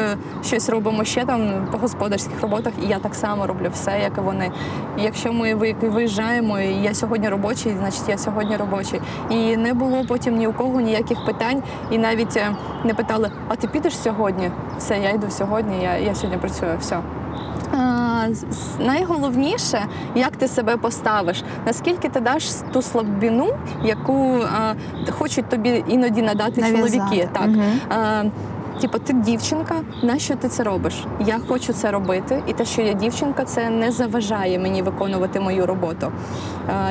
[0.42, 4.20] щось робимо ще там по господарських роботах, і я так само роблю все, як і
[4.20, 4.50] вони.
[4.98, 9.00] І якщо ми виїжджаємо, і я сьогодні робочий, значить я сьогодні робочий.
[9.30, 13.56] І не було потім ні у кого ніяких питань, і навіть е, не питали: а
[13.56, 14.50] ти підеш сьогодні?
[14.78, 16.72] Все, я йду сьогодні, я, я сьогодні працюю.
[16.80, 17.00] Все.
[18.78, 23.48] Найголовніше, як ти себе поставиш, наскільки ти даш ту слабину,
[23.84, 24.74] яку а,
[25.10, 26.92] хочуть тобі іноді надати Нав'язати.
[26.98, 27.28] чоловіки.
[27.32, 27.50] Так.
[27.90, 28.24] А,
[28.80, 31.04] Типу, ти дівчинка, нащо ти це робиш?
[31.20, 35.66] Я хочу це робити, і те, що я дівчинка, це не заважає мені виконувати мою
[35.66, 36.12] роботу.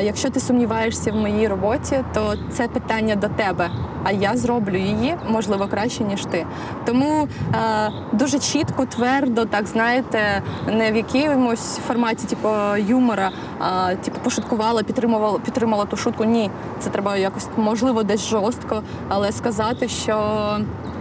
[0.02, 3.70] Якщо ти сумніваєшся в моїй роботі, то це питання до тебе.
[4.04, 6.46] А я зроблю її можливо краще ніж ти.
[6.86, 14.20] Тому е, дуже чітко, твердо, так знаєте, не в якомусь форматі, типу юмора, а типу
[14.24, 16.24] пошуткувала, підтримувала, підтримала ту шутку.
[16.24, 16.50] Ні,
[16.80, 20.18] це треба якось можливо десь жорстко, але сказати, що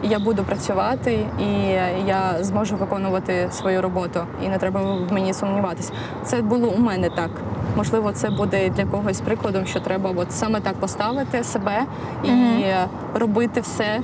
[0.03, 1.45] я буду працювати і
[2.09, 5.93] я зможу виконувати свою роботу, і не треба мені сумніватися.
[6.25, 7.31] Це було у мене так.
[7.77, 11.83] Можливо, це буде для когось прикладом, що треба от саме так поставити себе
[12.25, 12.63] і Мгм.
[13.15, 14.01] робити все.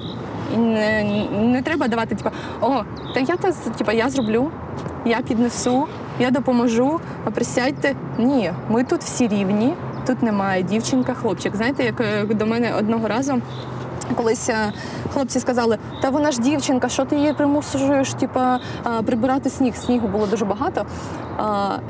[0.55, 2.83] І не, не треба давати, типу, о,
[3.15, 4.51] та я та типу, я зроблю,
[5.05, 5.87] я піднесу,
[6.21, 7.95] я допоможу, а присядьте.
[8.19, 9.75] Ні, ми тут всі рівні,
[10.07, 11.57] тут немає дівчинка, хлопчик.
[11.57, 13.41] Знаєте, як е, до мене одного разу.
[14.17, 14.73] Колись е,
[15.13, 18.59] хлопці сказали, та вона ж дівчинка, що ти її примусуєш типа,
[19.07, 19.77] прибирати сніг.
[19.77, 20.87] Снігу було дуже багато.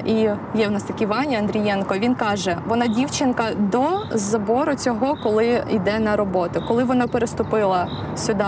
[0.05, 0.13] І
[0.55, 1.95] є в нас такий Ваня Андрієнко.
[1.99, 6.65] Він каже, вона дівчинка до забору цього, коли йде на роботу.
[6.69, 8.45] Коли вона переступила сюди,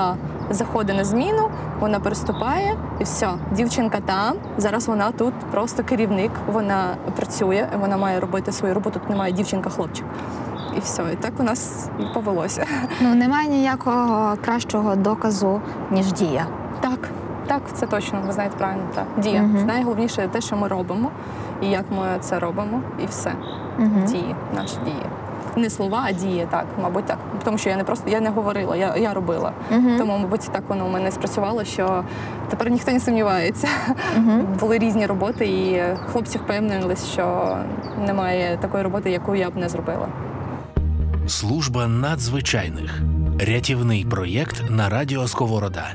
[0.50, 1.50] заходить на зміну,
[1.80, 3.28] вона переступає і все.
[3.52, 4.36] Дівчинка там.
[4.58, 6.30] Зараз вона тут просто керівник.
[6.52, 8.98] Вона працює, вона має робити свою роботу.
[8.98, 10.04] Тут немає дівчинка-хлопчик.
[10.76, 12.66] І все, і так у нас повелося.
[13.00, 15.60] Ну немає ніякого кращого доказу,
[15.90, 16.46] ніж дія.
[16.80, 17.08] Так,
[17.46, 18.82] так, це точно, ви знаєте правильно.
[18.94, 19.04] Так.
[19.18, 19.42] Дія.
[19.42, 19.66] Мгм.
[19.66, 21.10] Найголовніше те, що ми робимо,
[21.62, 23.32] і як ми це робимо, і все.
[23.78, 24.06] Угу.
[24.06, 25.02] Дії, наші дії.
[25.56, 27.18] Не слова, а дії, так, мабуть, так.
[27.44, 29.52] Тому що я не просто я не говорила, я, я робила.
[29.70, 29.88] Угу.
[29.98, 32.04] Тому, мабуть, так воно у мене спрацювало, що
[32.48, 33.68] тепер ніхто не сумнівається.
[34.16, 34.32] Угу.
[34.60, 37.56] Були різні роботи, і хлопці впевнились, що
[38.06, 40.06] немає такої роботи, яку я б не зробила.
[41.30, 43.00] Служба надзвичайних
[43.38, 45.94] рятівний проєкт на радіо Сковорода.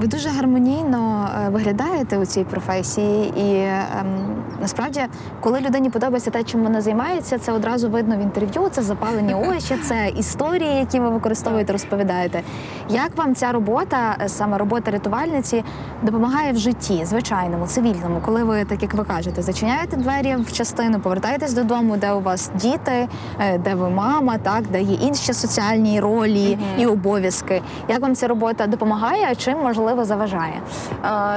[0.00, 3.54] Ви дуже гармонійно е, виглядаєте у цій професії, і
[4.00, 5.00] ем, насправді,
[5.40, 8.68] коли людині подобається те, чим вона займається, це одразу видно в інтерв'ю.
[8.70, 12.42] Це запалені очі, це історії, які ви використовуєте, розповідаєте.
[12.88, 15.64] Як вам ця робота, е, саме робота рятувальниці,
[16.02, 21.00] допомагає в житті, звичайному, цивільному, коли ви, так як ви кажете, зачиняєте двері в частину,
[21.00, 23.08] повертаєтесь додому, де у вас діти,
[23.40, 27.62] е, де ви мама, так де є інші соціальні ролі і обов'язки.
[27.88, 30.60] Як вам ця робота допомагає, а чим можливо заважає?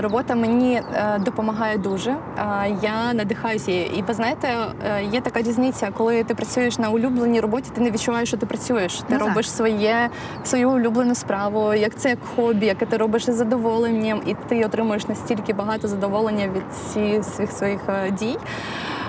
[0.02, 2.16] Робота мені е, допомагає дуже.
[2.38, 2.66] А,
[3.12, 3.72] Я надихаюся.
[3.72, 4.48] І ви знаєте,
[4.86, 8.46] е, є така різниця, коли ти працюєш на улюбленій роботі, ти не відчуваєш, що ти
[8.46, 8.98] працюєш.
[8.98, 9.28] Ти Ну, так.
[9.28, 10.10] робиш своє,
[10.44, 15.08] свою улюблену справу, як це як хобі, яке ти робиш із задоволенням, і ти отримуєш
[15.08, 18.38] настільки багато задоволення від всіх своїх своїх е, дій.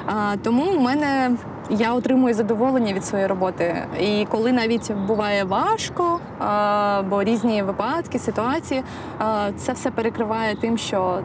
[0.06, 1.30] А, Тому в мене
[1.70, 3.76] я отримую задоволення від своєї роботи.
[4.00, 8.82] І коли навіть буває важко, а, бо різні випадки, ситуації,
[9.18, 11.18] а, це все перекриває тим, що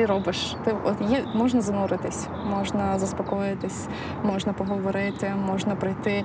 [0.00, 0.56] ти робиш.
[0.64, 3.88] Ти от є можна зануритись, можна заспокоїтись,
[4.24, 6.24] можна поговорити, можна прийти,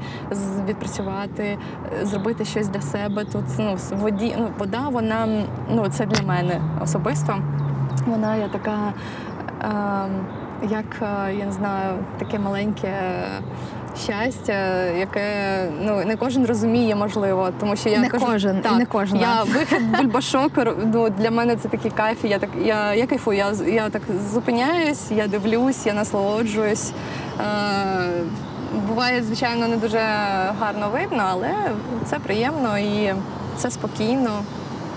[0.67, 1.57] відпрацювати,
[2.01, 3.26] зробити щось для себе.
[3.26, 5.28] Тут ну воді, ну вода, вона
[5.69, 7.36] ну це для мене особисто.
[8.07, 8.93] Вона є така.
[9.61, 10.26] ем,
[10.69, 12.93] як е, я не знаю, таке маленьке
[14.03, 18.85] щастя, яке ну не кожен розуміє, можливо, тому що я Не кожен, і так, не
[18.85, 19.19] кожна.
[19.19, 20.51] Я вихід бульбашок,
[20.93, 22.17] ну для мене це такий кайф.
[22.23, 23.37] Я так я, я кайфую.
[23.37, 24.01] Я, я так
[24.33, 26.91] зупиняюсь, я дивлюсь, я насолоджуюсь.
[27.39, 27.43] Е,
[28.87, 29.97] буває, звичайно, не дуже
[30.59, 31.49] гарно видно, але
[32.05, 33.13] це приємно і
[33.57, 34.39] це спокійно.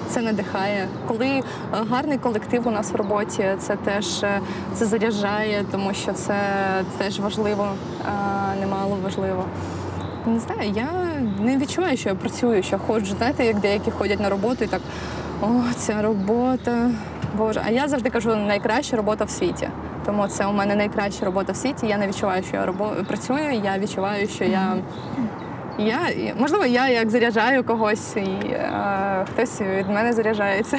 [0.08, 0.88] Це надихає.
[1.08, 1.42] Коли е,
[1.90, 4.40] гарний колектив у нас в роботі, це теж е,
[4.74, 6.34] це заряджає, тому що це
[6.98, 7.68] теж важливо,
[8.04, 9.44] а, немало важливо.
[10.26, 10.88] Не знаю, я
[11.40, 13.14] не відчуваю, що я працюю, що ходжу.
[13.18, 14.80] Знаєте, як деякі ходять на роботу і так,
[15.42, 15.46] о,
[15.76, 16.90] ця робота.
[17.36, 19.68] Боже, а я завжди кажу, найкраща робота в світі.
[20.06, 21.86] Тому це у мене найкраща робота в світі.
[21.86, 22.62] Я не відчуваю, що я
[23.08, 23.62] працюю.
[23.64, 24.76] Я відчуваю, що я
[25.78, 25.98] Я
[26.38, 30.78] можливо, я як заряджаю когось, і е, хтось від мене заряджається.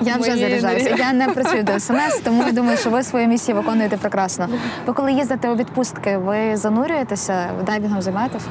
[0.00, 0.94] Я вже Моєю заряджаюся.
[0.98, 4.48] Я не працюю до СНС, тому я думаю, що ви свою місію виконуєте прекрасно.
[4.86, 8.42] Ви коли їздите у відпустки, ви занурюєтеся, дайвінгом займаєтесь?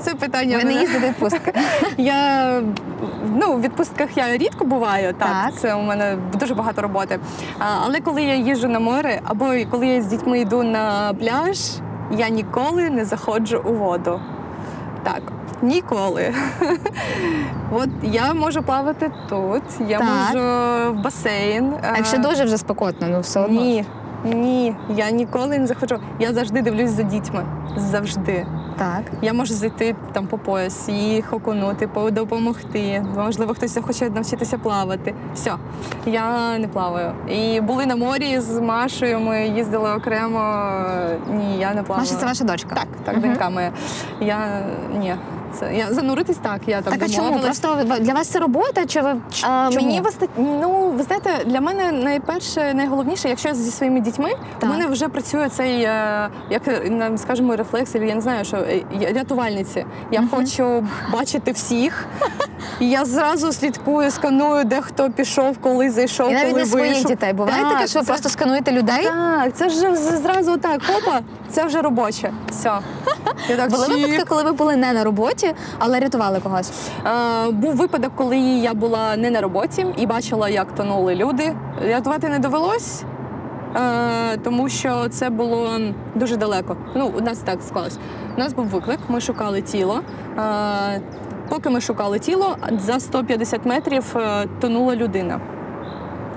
[0.00, 0.56] Це питання.
[0.56, 1.52] Ви не їздите у відпустки.
[1.96, 2.50] Я
[3.34, 5.54] ну, в відпустках я рідко буваю, так, Так.
[5.60, 7.18] це у мене дуже багато роботи.
[7.58, 11.58] А, але коли я їжджу на море, або коли я з дітьми йду на пляж,
[12.10, 14.20] я ніколи не заходжу у воду.
[15.06, 15.22] Так,
[15.62, 16.34] ніколи.
[17.72, 20.08] От я можу плавати тут, я Так.
[20.08, 20.44] можу
[20.92, 21.72] в басейн.
[21.92, 23.60] А якщо дуже вже спекотно, ну все одно.
[23.60, 23.84] Ні,
[24.24, 25.98] ні, я ніколи не захочу.
[26.18, 27.44] Я завжди дивлюсь за дітьми.
[27.76, 28.46] Завжди.
[28.78, 29.02] Так.
[29.22, 33.04] Я можу зайти там по пояс, їх окунути, по- допомогти.
[33.16, 35.14] Можливо, хтось хоче навчитися плавати.
[35.34, 35.52] Все,
[36.06, 37.12] я не плаваю.
[37.28, 39.20] І були на морі з Машею.
[39.20, 40.70] Ми їздили окремо.
[41.30, 42.06] Ні, я не плаваю.
[42.06, 42.74] Маша, це ваша дочка.
[42.74, 43.26] Так, так, угу.
[43.26, 43.72] донька моя.
[44.20, 44.62] Я
[44.98, 45.14] ні.
[45.54, 46.60] Це я зануритись так.
[46.66, 47.38] Я там Так а чому?
[47.38, 48.86] Просто для вас це робота?
[48.86, 49.86] Чи ви А, чому?
[49.86, 50.26] Мені виста...
[50.36, 54.70] ну ви знаєте, для мене найперше, найголовніше, якщо я зі своїми дітьми, Так.
[54.70, 58.82] у мене вже працює цей, е, як е, скажімо, рефлекс, я не знаю, що е,
[59.14, 59.86] рятувальниці.
[60.10, 60.28] Я Мгм.
[60.30, 62.06] хочу бачити всіх.
[62.80, 67.04] І я зразу слідкую, сканую, де хто пішов, коли зайшов, І навіть коли не своїх
[67.04, 67.32] дітей.
[67.32, 69.04] Буває Так, таке, що ви це- просто скануєте людей?
[69.04, 71.20] Так, це ж зразу так, хопа,
[71.50, 72.32] це вже робоче.
[72.50, 72.78] Все.
[73.48, 75.45] Я так Були випадки, коли ви були не на роботі,
[75.78, 76.72] але рятували когось.
[77.06, 81.56] Е, був випадок, коли я була не на роботі і бачила, як тонули люди.
[81.82, 83.02] Рятувати не довелось,
[83.76, 85.78] е, тому що це було
[86.14, 86.76] дуже далеко.
[86.96, 87.98] Ну, у нас так склалось.
[88.36, 90.00] У нас був виклик, ми шукали тіло.
[90.38, 91.00] Е,
[91.48, 95.40] поки ми шукали тіло, за 150 метрів е, тонула людина.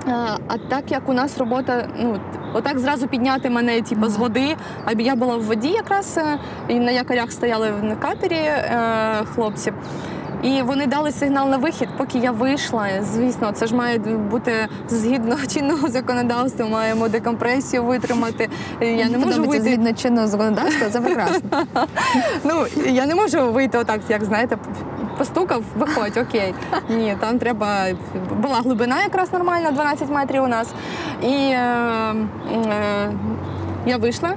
[0.06, 2.20] А так як у нас робота, ну
[2.54, 4.56] отак зразу підняти мене, типу, з води.
[4.84, 6.38] А я була в воді якраз е,
[6.68, 8.70] і на якорях стояли в катері е,
[9.34, 9.72] хлопці.
[10.42, 12.88] І вони дали сигнал на вихід, поки я вийшла.
[13.02, 14.52] Звісно, це ж має бути
[14.88, 16.66] згідно чинного законодавства.
[16.66, 18.48] Маємо декомпресію витримати.
[18.80, 19.64] Я не можу вийти.
[19.64, 21.40] згідно чинного законодавства, це прекрасно.
[22.44, 24.58] Ну я не можу вийти отак, як знаєте,
[25.18, 26.54] постукав, виходь, окей.
[26.88, 27.86] Ні, там треба.
[28.42, 30.68] Була глибина якраз нормальна, 12 метрів у нас.
[31.22, 31.58] І е,
[32.52, 33.12] е,
[33.86, 34.34] я вийшла.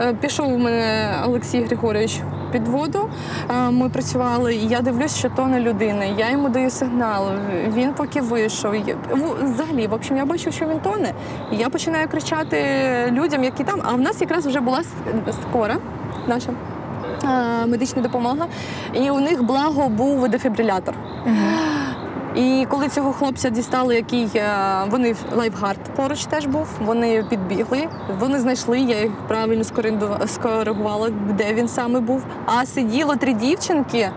[0.00, 2.20] Е, Пішов у мене Олексій Григорович
[2.52, 3.08] під воду.
[3.50, 6.04] Е, Ми працювали, і я дивлюсь, що тоне людина.
[6.04, 7.24] Я йому даю сигнал.
[7.74, 8.74] Він поки вийшов.
[9.42, 11.12] Взагалі, в общем, я бачу, що він тоне.
[11.52, 12.56] І я починаю кричати
[13.10, 13.80] людям, які там.
[13.84, 14.82] А в нас якраз вже була
[15.42, 15.76] скора
[16.26, 16.50] наша.
[17.24, 18.46] е, Медична допомога,
[18.92, 20.94] і у них благо був дефібрилятор.
[22.34, 24.30] І коли цього хлопця дістали, який
[24.90, 29.64] вони вони lifeguard поруч теж був, вони підбігли, вони знайшли, я їх правильно
[30.26, 32.22] скоригувала, де він саме був.
[32.46, 34.10] А сиділо три дівчинки.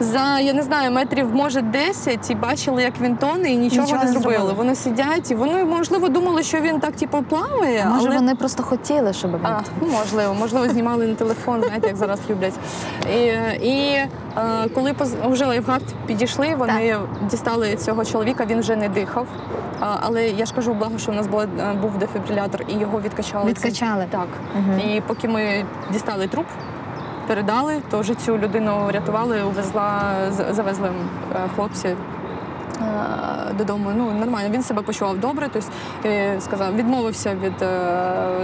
[0.00, 4.04] За я не знаю, метрів може 10 і бачили, як він тоне, і нічого, Нічого
[4.04, 4.34] не зробили.
[4.34, 4.52] зробили.
[4.56, 8.34] Вони сидять і вони можливо думали, що він так типу плаває, А може але вони
[8.34, 9.40] просто хотіли, щоб він.
[9.46, 12.54] а, ну, можливо, можливо, знімали на телефон, знаєте, як зараз люблять.
[13.14, 13.16] І,
[13.66, 14.08] і е,
[14.74, 16.96] коли поз- вже lifeguard підійшли, вони
[17.30, 19.26] дістали цього чоловіка, він вже не дихав.
[19.80, 23.00] А, але я ж кажу, благо, що у нас була, е, був дефібрилятор, і його
[23.00, 23.50] відкачали.
[23.50, 24.06] Відкачали.
[24.10, 24.26] Так.
[24.56, 24.80] Мгм.
[24.80, 26.46] І поки ми дістали труп,
[27.26, 30.02] передали, то вже цю людину врятували, увезла,
[30.50, 30.88] завезли
[31.34, 31.88] е, хлопці.
[31.88, 31.96] е,
[33.58, 35.48] Додому, ну нормально, він себе почував добре.
[35.52, 35.68] Тобто
[36.04, 37.52] е, сказав, відмовився від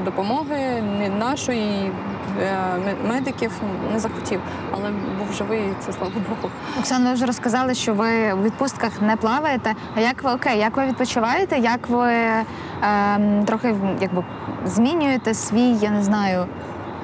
[0.05, 1.93] допомоги не нашої
[3.09, 3.53] медиків,
[3.93, 4.41] не захотів,
[4.73, 6.53] але був живий, це слава Богу.
[6.79, 9.75] Оксана, ви вже розказали, що ви у відпустках не плаваєте.
[9.97, 11.59] А як ви окей, як ви відпочиваєте?
[11.59, 12.13] Як ви
[12.83, 14.25] ем, трохи якби
[14.67, 16.47] змінюєте свій, я не знаю.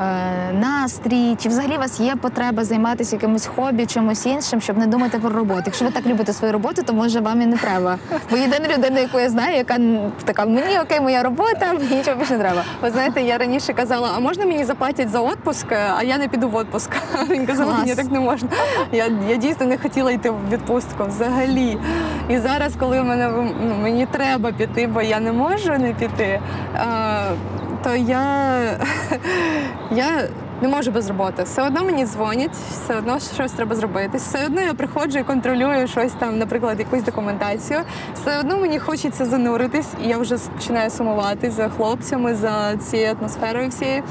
[0.00, 4.86] Е, Настрій, чи взагалі у вас є потреба займатися якимось хобі, чимось іншим, щоб не
[4.86, 5.62] думати про роботу?
[5.66, 7.98] Якщо ви так любите свою роботу, то може вам і не треба.
[8.30, 9.78] Бо єдина людина, яку я знаю, яка
[10.24, 12.62] така мені окей, моя робота, мені нічого більше не треба.
[12.82, 16.48] Ви знаєте, я раніше казала, а можна мені заплатять за відпуск, а я не піду
[16.48, 16.90] в відпуск.
[17.30, 17.86] Він казав, Клас.
[17.86, 18.48] ні, так не можна.
[18.92, 21.78] Я, я дійсно не хотіла йти в відпустку взагалі.
[22.28, 23.30] І зараз, коли мене
[23.60, 26.40] ну, мені треба піти, бо я не можу не піти,
[27.88, 28.78] то я,
[29.90, 30.28] я
[30.60, 31.42] не можу без роботи.
[31.42, 34.18] Все одно мені дзвонять, все одно щось треба зробити.
[34.18, 37.80] Все одно я приходжу і контролюю щось там, наприклад, якусь документацію.
[38.14, 43.68] Все одно мені хочеться зануритись, і я вже починаю сумувати за хлопцями, за цією атмосферою
[43.68, 44.02] всією.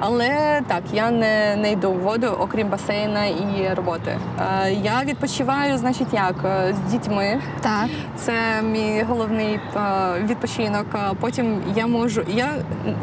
[0.00, 4.18] Але так, я не, не йду в воду, окрім басейна і роботи.
[4.66, 7.40] Е, Я відпочиваю, значить, як Е, з дітьми.
[7.60, 7.86] Так.
[8.16, 8.32] Це
[8.62, 9.80] мій головний е,
[10.24, 10.86] відпочинок.
[11.20, 12.22] Потім я можу.
[12.28, 12.48] Я,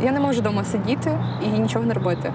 [0.03, 1.11] я не можу вдома сидіти
[1.45, 2.33] і нічого не робити.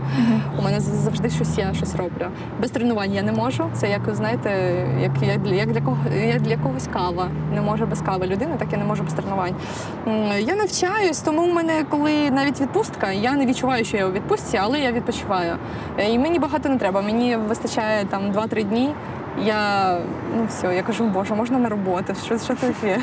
[0.59, 2.27] У мене завжди щось я щось роблю.
[2.61, 3.65] Без тренувань я не можу.
[3.75, 4.51] Це як знаєте,
[5.01, 5.97] як, як, для- як для кого
[6.27, 7.29] як для когось кава.
[7.55, 9.55] Не може без кави людина, так я не можу без тренувань.
[10.39, 14.48] Я навчаюсь, тому в мене, коли навіть відпустка, я не відчуваю, що я у відпустці,
[14.57, 15.57] але я відпочиваю.
[15.99, 17.01] Е, І мені багато не треба.
[17.03, 18.95] Мені вистачає там 2-3 дні.
[19.45, 19.99] Я
[20.37, 22.99] ну все, я кажу, боже, можна на роботу, що, що таке?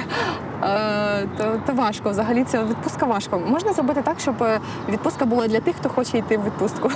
[0.64, 2.10] Е, то, то важко.
[2.10, 3.40] Взагалі це відпустка важко.
[3.40, 6.92] Можна зробити так, щоб е, відпустка була для тих, хто хоче йти в відпустку.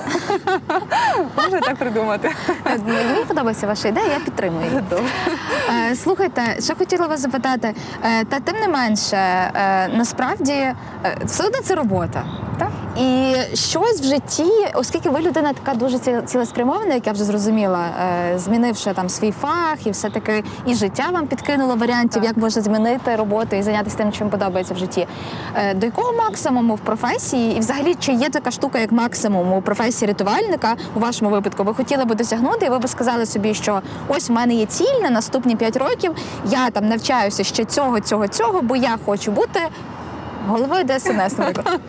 [1.37, 2.31] Можна так придумати.
[2.65, 4.83] Мені подобається ваша ідея, я підтримую.
[5.91, 7.73] Е, Слухайте, ще хотіла вас запитати,
[8.03, 10.75] е, та тим не менше, е, насправді е,
[11.25, 12.23] все одно це робота.
[12.59, 12.69] Так.
[12.99, 17.85] І щось в житті, оскільки ви людина така дуже цілеспрямована, як я вже зрозуміла,
[18.33, 22.61] е, змінивши там свій фах, і все таки і життя вам підкинуло варіантів, як можна
[22.61, 25.07] змінити роботу і зайнятися тим, чим подобається в житті.
[25.55, 29.61] Е, До якого максимуму в професії, і взагалі чи є така штука, як максимум у
[29.61, 33.81] професії рятувальника у вашому випадку, ви хотіли би досягнути, і ви би сказали собі, що
[34.07, 36.15] ось в мене є ціль на наступні 5 років.
[36.45, 39.59] Я там навчаюся ще цього, цього, цього, бо я хочу бути
[40.47, 41.79] головою ДСНС, наприклад.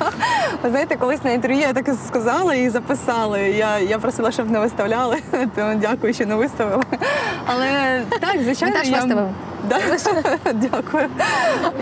[0.63, 3.41] Ви знаєте, колись на інтерв'ю я так і сказала і записали.
[3.41, 5.17] Я, я просила, щоб не виставляли,
[5.55, 6.83] тому дякую, що не виставили.
[7.47, 8.97] Але так, звичайно, Ми теж я...
[9.01, 9.31] виставимо.
[9.69, 9.79] Да?
[10.53, 11.07] Дякую.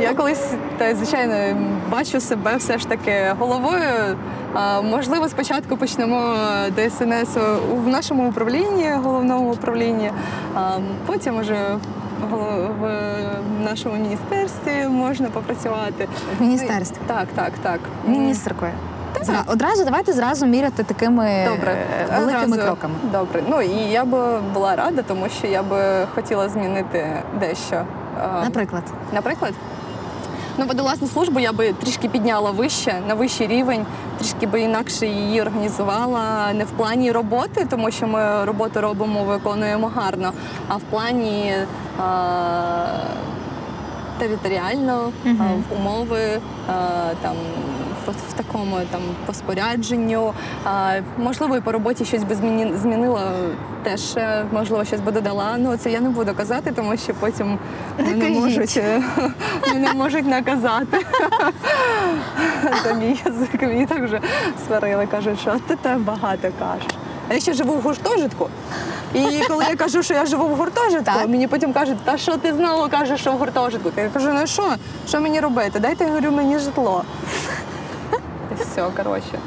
[0.00, 1.56] Я колись, та, звичайно,
[1.90, 4.16] бачу себе все ж таки головою.
[4.54, 6.34] А, можливо, спочатку почнемо
[6.76, 7.36] ДСНС
[7.72, 10.10] у- в нашому управлінні, головному управлінні,
[10.54, 10.70] а
[11.06, 11.56] потім уже
[12.80, 13.30] в
[13.64, 16.08] нашому міністерстві можна попрацювати.
[16.38, 16.96] В міністерстві.
[17.06, 17.80] Так, так, так.
[18.06, 18.72] Міністеркою.
[19.22, 22.62] Зра- Одразу давайте зразу міряти такими Добре, е, великими Одразу.
[22.62, 22.94] кроками.
[23.12, 23.42] Добре.
[23.48, 27.06] Ну і я би була рада, тому що я би хотіла змінити
[27.40, 27.82] дещо.
[28.44, 29.52] Наприклад, Наприклад,
[30.58, 33.86] ну водолазну службу я би трішки підняла вище, на вищий рівень,
[34.18, 39.92] трішки би інакше її організувала не в плані роботи, тому що ми роботу робимо, виконуємо
[39.94, 40.32] гарно,
[40.68, 41.64] а в плані е-
[44.18, 45.64] територіально, Мгм.
[45.80, 46.40] умови е
[47.22, 47.36] там.
[48.08, 50.32] В, в такому там по спорядженню,
[50.64, 53.32] а, можливо, і по роботі щось би зміні, змінила,
[53.82, 55.56] теж е, можливо щось би додала.
[55.58, 57.58] Ну це я не буду казати, тому що потім
[57.98, 58.80] Не мене можуть,
[59.72, 61.06] мене можуть наказати.
[62.84, 64.20] За мій язик мені так вже
[64.66, 66.86] сварили, кажуть, що ти так багато кажеш.
[67.30, 68.48] А я ще живу в гуртожитку.
[69.14, 71.28] І коли я кажу, що я живу в гуртожитку, Так.
[71.28, 73.90] мені потім кажуть, та що ти знову кажеш, що в гуртожитку?
[73.96, 74.74] Я кажу, ну що,
[75.08, 75.80] що мені робити?
[75.80, 77.04] Дайте я говорю, мені житло.
[78.60, 79.38] Все, коротше.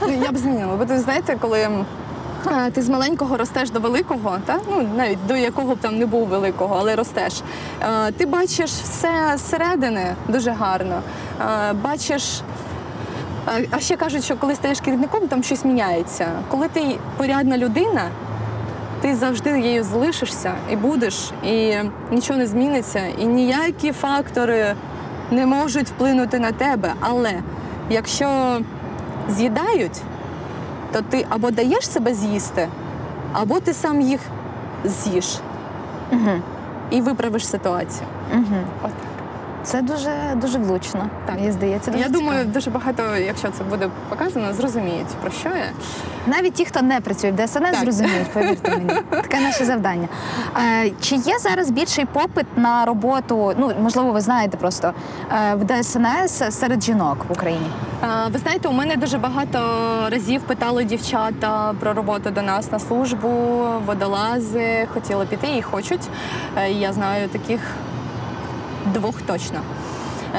[0.00, 0.76] Ну, Я б змінила.
[0.76, 4.58] Бо ти знаєте, коли е, ти з маленького ростеш до великого, та?
[4.70, 7.42] ну, навіть до якого б там не був великого, але ростеш,
[8.08, 11.02] е, ти бачиш все зсередини дуже гарно.
[11.40, 12.40] Е, Бачиш.
[13.70, 16.28] А ще кажуть, що коли стаєш керівником, там щось міняється.
[16.48, 18.02] Коли ти порядна людина,
[19.00, 21.74] ти завжди її залишишся і будеш, і
[22.10, 24.74] нічого не зміниться, і ніякі фактори
[25.32, 26.94] не можуть вплинути на тебе.
[27.00, 27.32] Але
[27.90, 28.58] якщо
[29.28, 30.00] з'їдають,
[30.92, 32.68] то ти або даєш себе з'їсти,
[33.32, 34.20] або ти сам їх
[34.84, 35.38] з'їш
[36.12, 36.30] угу.
[36.90, 38.06] і виправиш ситуацію.
[38.34, 38.56] Угу.
[39.62, 41.06] Це дуже дуже влучно.
[41.26, 41.34] Так.
[41.34, 45.64] Мені здається, дуже Я думаю, дуже багато, якщо це буде показано, зрозуміють про що я.
[46.26, 47.76] навіть ті, хто не працює в ДСНС, Так.
[47.80, 48.90] зрозуміють, повірте мені.
[49.10, 50.08] Таке наше завдання.
[50.84, 53.54] Е, чи є зараз більший попит на роботу?
[53.58, 54.92] Ну можливо, ви знаєте просто
[55.32, 57.66] е, в ДСНС серед жінок в Україні?
[58.00, 59.58] А, Ви знаєте, у мене дуже багато
[60.10, 63.28] разів питали дівчата про роботу до нас на службу,
[63.86, 66.02] водолази, хотіли піти і хочуть.
[66.58, 67.60] Е, Я знаю таких
[68.92, 69.60] двох точно.
[70.34, 70.38] Е,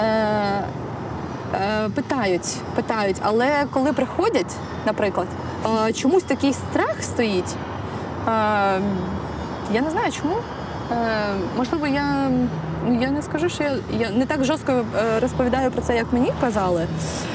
[1.56, 5.28] е, Питають, питають, але коли приходять, наприклад,
[5.88, 7.56] е, чомусь такий страх стоїть.
[8.28, 8.32] Е,
[9.74, 10.36] Я не знаю чому.
[10.91, 10.95] Е,
[11.58, 12.30] Можливо, я,
[13.02, 16.34] я не скажу, що я, я не так жорстко е, розповідаю про це, як мені
[16.42, 16.88] казали.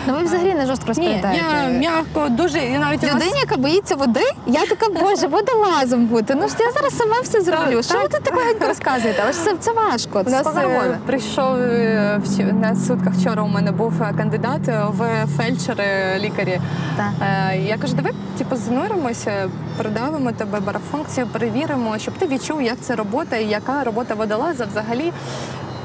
[0.07, 3.95] Ну ви взагалі не жорстко Ні, я м'яко, дуже і навіть у Людині, яка боїться
[3.95, 6.35] води, я така, боже, водолазом бути.
[6.35, 7.83] Ну ж я зараз сама все зроблю.
[7.83, 9.21] Що ви тут такого розказуєте?
[9.23, 10.21] Але ж це, це важко.
[10.21, 13.43] У Це нас е, прийшов е, вч- на сутках вчора.
[13.43, 15.85] У мене був кандидат в фельдшери
[16.19, 16.61] лікарі.
[16.97, 17.11] Так.
[17.53, 22.97] Е, Я кажу, давай типу, зануримося, продавимо тебе барофункцію, перевіримо, щоб ти відчув, як це
[22.97, 25.13] робота і яка робота водолаза взагалі.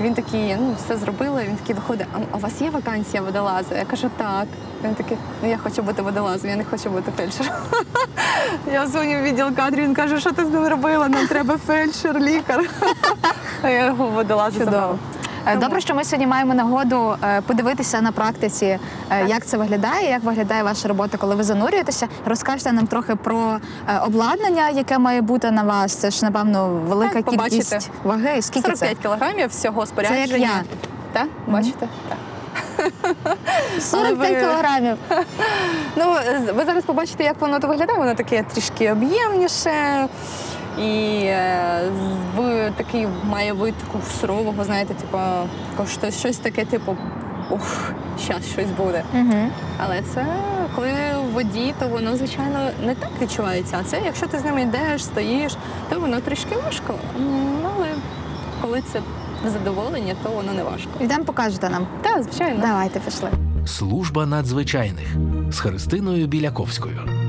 [0.02, 1.44] Він такий, ну все зробили.
[1.48, 3.76] Він такий виходить, а, у вас є вакансія водолаза?
[3.76, 4.48] Я кажу, так.
[4.84, 7.54] Він такий, ну я хочу бути водолазом, я не хочу бути фельдшером.
[8.74, 11.10] Я дзвоню в відділ кадрів, він каже, що ти з ним робила?
[11.10, 12.70] Нам треба фельдшер, лікар.
[13.62, 14.96] А я його водолазу забрала.
[15.48, 18.80] Е, Добре, що ми сьогодні маємо нагоду е, подивитися на практиці,
[19.10, 22.08] е, як це виглядає, як виглядає ваша робота, коли ви занурюєтеся.
[22.26, 23.58] Розкажете нам трохи про
[24.06, 25.96] обладнання, яке має бути на вас.
[25.96, 27.64] Це ж напевно велика Так, побачите.
[27.64, 28.42] кількість ваги.
[28.42, 29.88] Скільки 45 кілограмів всього це?
[29.88, 30.38] Це спорядження.
[30.38, 30.64] як я.
[31.14, 31.88] Так, бачите?
[32.10, 32.18] Так.
[33.80, 34.98] 45 ви- кілограмів.
[35.96, 36.16] Ну,
[36.56, 38.00] ви зараз побачите, як воно то виглядає.
[38.00, 40.08] Воно таке трішки об'ємніше.
[40.80, 41.82] І е,
[42.36, 45.18] в такий має вид таку сурового, знаєте, типу,
[45.72, 46.98] тако щось, щось таке, типу,
[47.50, 47.92] ух,
[48.24, 49.04] щас щось буде.
[49.14, 49.50] Угу.
[49.78, 50.26] Але це
[50.76, 50.90] коли
[51.30, 53.78] в воді, то воно, звичайно, не так відчувається.
[53.82, 55.56] А це, якщо ти з ними йдеш, стоїш,
[55.90, 56.96] то воно трішки важко.
[57.76, 57.88] Але
[58.62, 59.02] коли це
[59.50, 60.90] задоволення, то воно не важко.
[61.02, 61.88] Йдемо покажете нам.
[62.02, 62.60] Так, звичайно.
[62.62, 63.30] Давайте пішли.
[63.66, 65.08] Служба надзвичайних
[65.50, 67.23] з Христиною Біляковською.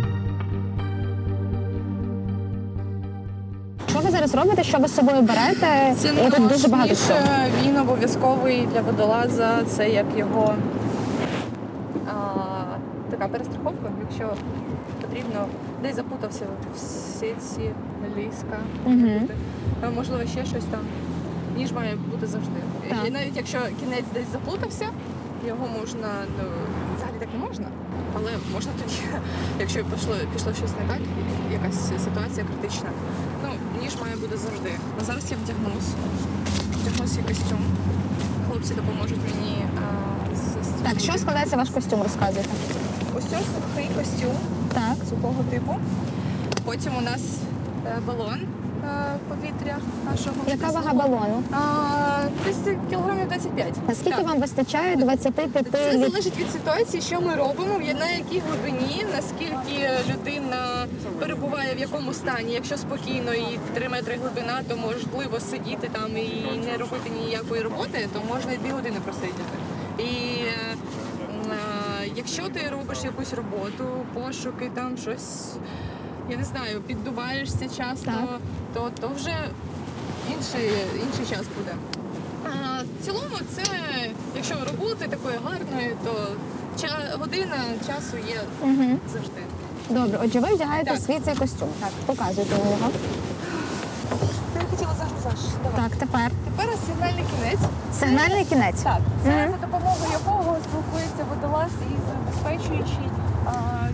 [4.27, 4.65] Зараз робите?
[4.65, 5.95] Що ви з собою берете?
[6.27, 7.21] І тут дуже багато всього.
[7.63, 9.65] Він обов'язковий для водолаза.
[9.67, 10.55] Це як його
[12.07, 12.13] а,
[13.11, 14.35] така перестраховка, якщо
[15.01, 15.47] потрібно
[15.83, 16.45] десь запутався
[16.75, 17.71] в сітці,
[18.17, 18.59] ліска,
[19.83, 20.81] а, можливо, ще щось там.
[21.57, 22.61] Ніж має бути завжди.
[22.89, 22.99] Так.
[23.07, 24.87] І навіть якщо кінець десь заплутався,
[25.47, 26.09] його можна,
[26.39, 26.49] ну,
[26.97, 27.67] взагалі так не можна.
[28.17, 28.97] Але можна тоді,
[29.61, 31.01] якщо пішло, пішло щось не так,
[31.53, 32.89] якась ситуація критична.
[33.85, 34.71] Ніж має бути завжди.
[35.01, 35.91] А зараз я вдягнусь.
[36.81, 37.59] Вдягну свій костюм.
[38.51, 39.67] Хлопці допоможуть мені.
[39.79, 42.03] А, з, з Так, що складається ваш костюм?
[42.03, 42.49] Розказуйте.
[43.17, 44.37] Ось сухий костюм
[44.75, 44.97] Так.
[45.11, 45.75] сухого типу.
[46.65, 47.21] Потім у нас
[47.87, 48.41] е, балон
[48.85, 49.77] е, повітря
[50.11, 50.37] нашого.
[50.47, 51.43] Яка вага балону?
[51.53, 53.75] А, десь кілограмів 25.
[53.89, 59.91] Наскільки вам вистачає 25 Це залежить від ситуації, що ми робимо, на якій глибині, наскільки
[60.11, 60.87] людина
[61.29, 62.53] перебуває в якому стані.
[62.53, 68.09] Якщо спокійно і 3 метри глибина, то можливо сидіти там і не робити ніякої роботи,
[68.13, 69.43] то можна і 2 години просидіти.
[69.99, 70.77] І е,
[71.31, 71.53] м,
[72.17, 75.53] якщо ти робиш якусь роботу, пошуки, там щось,
[76.31, 78.41] я не знаю, піддуваєшся часто, Так.
[78.75, 79.35] то, то вже
[80.37, 80.71] інший,
[81.07, 81.75] інший час буде.
[82.45, 83.63] А, в цілому, це
[84.37, 86.27] якщо роботи такої гарної, то
[86.79, 87.57] ча- година
[87.87, 88.99] часу є Угу.
[89.13, 89.41] завжди.
[89.91, 91.01] Добре, отже, ви вдягаєте Так.
[91.01, 91.69] свій цей костюм.
[91.81, 92.91] Так, показуйте його.
[94.57, 94.91] Я хотіла
[95.23, 95.41] Саш.
[95.65, 95.77] Давай.
[95.83, 97.65] Так, тепер Тепер сигнальний кінець.
[98.01, 98.83] сигнальний кінець.
[98.83, 99.51] Так, це Мгм.
[99.53, 103.09] за допомогою якого спілкується водолаз і забезпечуючий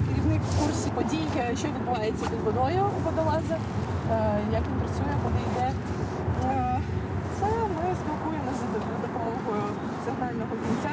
[0.07, 5.15] керівник в курсі подій, е, що відбувається під водою у водолаза, е, як він працює,
[5.25, 5.67] куди йде.
[6.51, 6.81] Е,
[7.39, 9.65] Це ми спілкуємося за допомогою
[10.05, 10.93] сигнального кінця,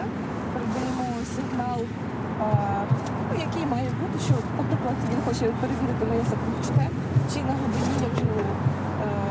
[0.54, 1.80] передаємо сигнал,
[4.14, 6.88] який що, наприклад, він хоче перевірити моє самопочуття,
[7.34, 9.28] чи на глибині я вже е.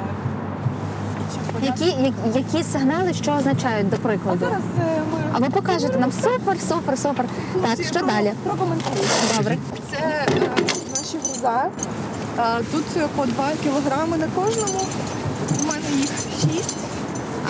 [1.62, 6.61] Які, які сигнали, що означають, до А зараз е, ми А ви покажете нам супер,
[6.68, 7.27] супер, супер.
[7.62, 8.33] Так, що про- далі?
[8.45, 8.97] Прокоментую.
[9.37, 9.59] Добре.
[9.91, 10.27] Це е,
[10.97, 11.66] наші груза.
[12.39, 12.85] Е, тут
[13.16, 14.81] по 2 кілограми на кожному.
[15.62, 16.11] У мене їх
[16.41, 16.86] 6.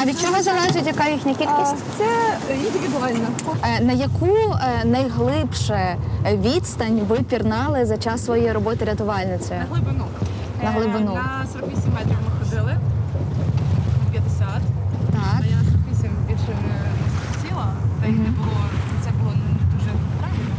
[0.03, 1.75] А від чого залежить, яка їхня кількість?
[1.99, 2.07] Це
[2.55, 3.27] індивідуально.
[3.65, 5.97] Е, На яку е, найглибше
[6.33, 9.61] відстань ви пірнали за час своєї роботи На рятувальницею?
[9.71, 10.05] глибину.
[10.63, 11.15] На Е, глибину.
[11.15, 12.73] На 48 метрів ми ходили.
[12.73, 14.47] На 50.
[15.13, 15.23] Так.
[15.41, 16.75] А я на 48 більше не
[17.43, 17.67] хотіла.
[18.01, 18.61] Та й не було.
[19.05, 19.91] Це було не дуже
[20.21, 20.55] правильно.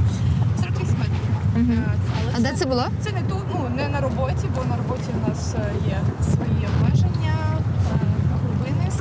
[0.63, 1.77] 48 метрів.
[1.77, 1.83] Е,
[2.21, 2.85] але А де це було?
[3.03, 5.97] Це не тут, ну не на роботі, бо на роботі в нас е, є
[6.33, 6.96] свої обмеження, е.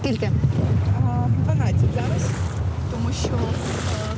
[0.07, 0.31] Скільки?
[1.45, 2.31] 12 зараз,
[2.91, 4.17] тому що е,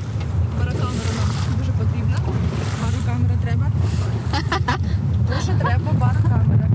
[0.59, 1.28] барокамера нам
[1.59, 2.16] дуже потрібна.
[2.82, 3.66] Барокамера треба.
[5.28, 6.68] Дуже треба барокамера.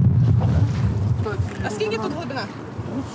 [1.66, 2.41] А скільки тут глибина?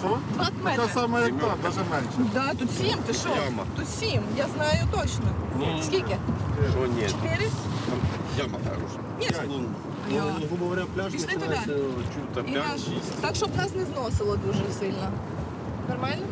[0.00, 0.18] Що?
[0.34, 0.84] 2 Та метри.
[0.94, 2.30] саме як та, навіть менше.
[2.34, 3.28] Да, тут 7, ти що?
[3.28, 3.64] Яма.
[3.76, 5.26] Тут 7, я знаю точно.
[5.82, 6.16] Скільки?
[6.70, 7.10] Что нет?
[7.10, 7.36] 4?
[7.86, 7.98] Там
[8.38, 9.02] яма хорошая.
[9.20, 9.42] Нет.
[9.48, 9.60] Ну,
[10.10, 11.58] ну, грубо говоря, пляж Пішли туди.
[12.14, 12.80] чуть-то І 5 наш...
[13.20, 15.08] Так, щоб нас не зносило дуже сильно.
[15.88, 16.22] Нормально?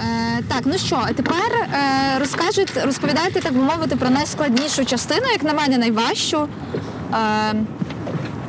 [0.00, 5.26] Е, так, ну що, а тепер е, розкажете, розповідайте, так би мовити, про найскладнішу частину,
[5.32, 6.48] як на мене, найважчу.
[7.14, 7.54] Е,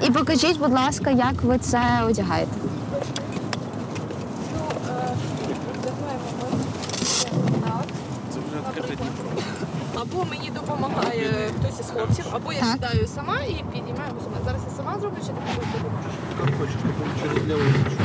[0.07, 2.51] і покажіть, будь ласка, як ви це одягаєте.
[4.53, 4.59] Ну,
[4.89, 5.15] е,
[5.79, 7.85] вдягаємо ми так.
[8.29, 9.27] Это уже открыто Днепро.
[10.17, 12.69] Або мені допомагає хтось із хлопців, або я Так.
[12.73, 14.37] сідаю сама і підіймаю його сама.
[14.45, 16.11] Зараз я сама зроблю, чи ти мені допоможеш?
[16.39, 16.75] Как хочешь,
[17.21, 18.03] через левую ручку.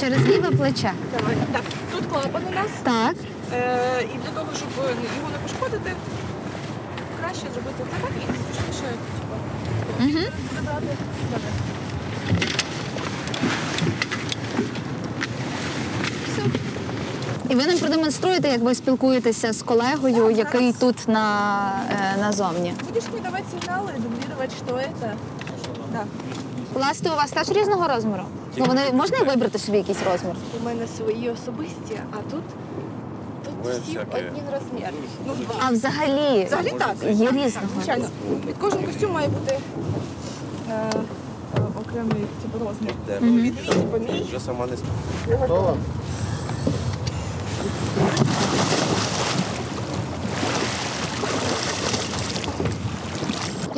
[0.00, 0.92] Через ліве плече.
[1.18, 1.36] Давай.
[1.52, 2.70] Так, тут клапан у нас.
[2.82, 3.16] Так.
[3.52, 4.68] Е, і для того, щоб
[5.16, 5.92] його не пошкодити,
[7.20, 8.88] краще зробити це так і зручніше,
[10.00, 10.24] Угу.
[10.56, 10.86] забрати.
[11.32, 11.48] Добре.
[17.52, 20.76] І ви нам продемонструєте, як ви спілкуєтеся з колегою, Так, який зараз.
[20.76, 22.74] тут на, е, назовні.
[22.88, 25.12] Будешь мне давать сигналы, дублировать, что это?
[25.92, 26.04] Да.
[26.72, 28.22] Пласти у вас теж різного розміру?
[28.56, 30.34] Ну, вони можна вибрати собі якийсь розмір?
[30.62, 32.42] У мене свої особисті, а тут,
[33.44, 34.88] тут всі один розмір.
[35.26, 35.54] Ну, два.
[35.66, 36.96] А взагалі, Взагалі так.
[37.10, 37.66] є Так, різного.
[37.76, 38.06] Звичайно.
[38.46, 39.58] Під кожен костюм має бути
[40.70, 40.72] е,
[41.56, 42.94] е, окремий типу, розмір.
[43.22, 44.24] Від мій, типу мій.
[44.28, 45.76] Вже сама не Готова?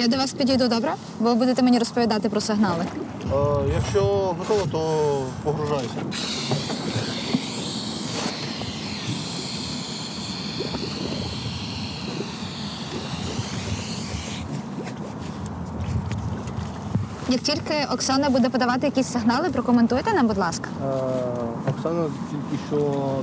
[0.04, 0.94] Я до вас підійду, добре?
[1.20, 2.84] Бо ви будете мені розповідати про сигнали.
[2.84, 3.36] Е,
[3.74, 4.02] якщо
[4.38, 5.94] готова, то погружайся.
[17.28, 20.68] Як тільки Оксана буде подавати якісь сигнали, прокоментуйте нам, будь ласка.
[20.84, 22.76] Е, Оксана тільки що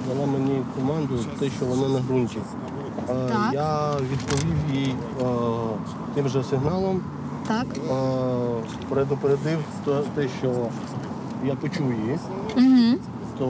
[0.08, 2.38] дала мені команду те, що вона на ґрунті.
[3.12, 3.53] Е, Так.
[3.53, 5.26] Я відповів їй е,
[6.16, 7.01] тим же сигналом,
[7.47, 7.66] Так.
[7.78, 7.93] е,
[8.89, 10.51] предупредив то- те, що
[11.45, 12.20] я почув її,
[12.57, 12.97] Угу.
[13.39, 13.49] то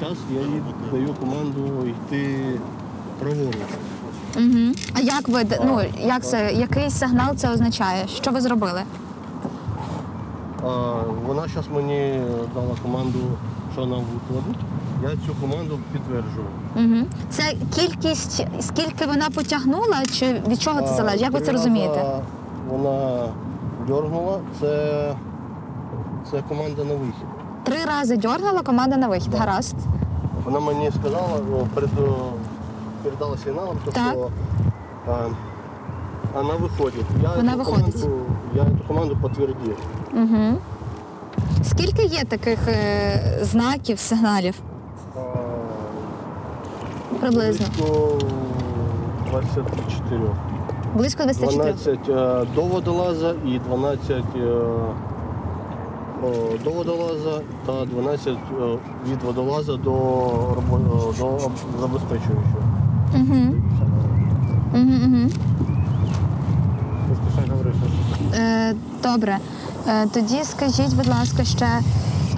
[0.00, 2.44] зараз я їй даю команду йти
[3.18, 3.56] праворуч.
[4.36, 4.72] Угу.
[4.94, 8.08] А як ви ну як це, який сигнал це означає?
[8.08, 8.82] Що ви зробили?
[10.62, 10.66] А,
[11.26, 12.20] Вона зараз мені
[12.54, 13.18] дала команду,
[13.72, 14.56] що нам викладуть.
[15.04, 16.46] Я цю команду підтверджую.
[16.76, 17.06] Угу.
[17.30, 17.42] Це
[17.74, 21.20] кількість, скільки вона потягнула, чи від чого це залежить?
[21.20, 22.04] Як ви це розумієте?
[22.68, 23.28] Вона
[23.88, 25.14] дергнула, це,
[26.30, 27.26] це команда на вихід.
[27.64, 29.34] Три рази дьоргала команда на вихід.
[29.34, 29.76] Гаразд.
[30.44, 31.28] Вона мені сказала,
[31.74, 31.90] перед,
[33.02, 34.12] передала сигналом, то, Так.
[34.12, 34.30] що
[35.06, 35.26] а,
[36.34, 37.06] вона виходить.
[37.22, 37.94] Я Вона цю виходить.
[38.02, 38.20] Команду,
[38.54, 39.78] я цю команду підтвердив.
[40.12, 40.58] Угу.
[41.62, 44.54] Скільки є таких е, знаків, сигналів?
[47.20, 47.66] Приблизно.
[47.66, 48.24] Близько
[49.30, 50.20] 24.
[50.94, 51.62] Близько 24.
[51.64, 54.40] 12 е, до водолаза і 12 е,
[56.22, 58.36] о, до водолаза та 12 е,
[59.10, 61.50] від водолаза до, робо- е, до
[61.80, 62.62] забезпечуючого.
[63.14, 63.54] Угу.
[64.74, 65.30] Угу, угу.
[67.08, 67.44] Поспішай
[68.34, 69.38] Е, добре.
[69.88, 71.66] Е, тоді скажіть, будь ласка, ще,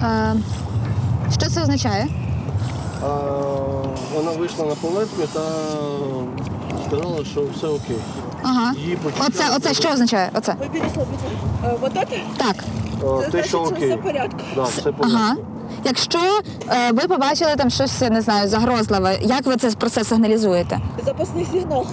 [0.03, 0.33] е,
[1.31, 2.07] що це означає?
[3.03, 3.07] А,
[4.17, 5.41] вона вийшла на поверхню та
[6.87, 7.97] сказала, що все окей.
[8.43, 8.73] Ага.
[8.77, 10.29] Її почуття- Оце, оце що означає?
[10.33, 10.55] Оце.
[11.81, 12.19] Вот это?
[12.37, 12.55] Так.
[13.03, 13.87] Е, Це Те, значить, що що окей.
[13.87, 14.39] все в порядку.
[14.55, 15.35] Да, все Ага.
[15.83, 16.19] Якщо
[16.69, 20.79] е, ви побачили там щось, не знаю, загрозливе, як ви це про це сигналізуєте?
[21.05, 21.85] Запасний сигнал.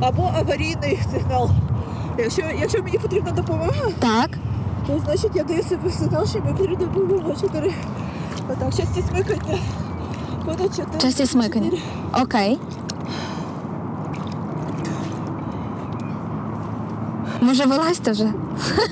[0.00, 1.50] Або аварійний сигнал.
[2.18, 4.30] Якщо, якщо мені потрібна допомога, Так.
[4.86, 7.34] то значить я даю собі сигнал, що мені потрібна допомога.
[7.40, 7.72] Чотири.
[8.48, 9.58] Отак, часті смикання.
[11.02, 11.70] Часті смикання.
[12.22, 12.58] Окей.
[17.40, 18.24] Може, вилазьте вже?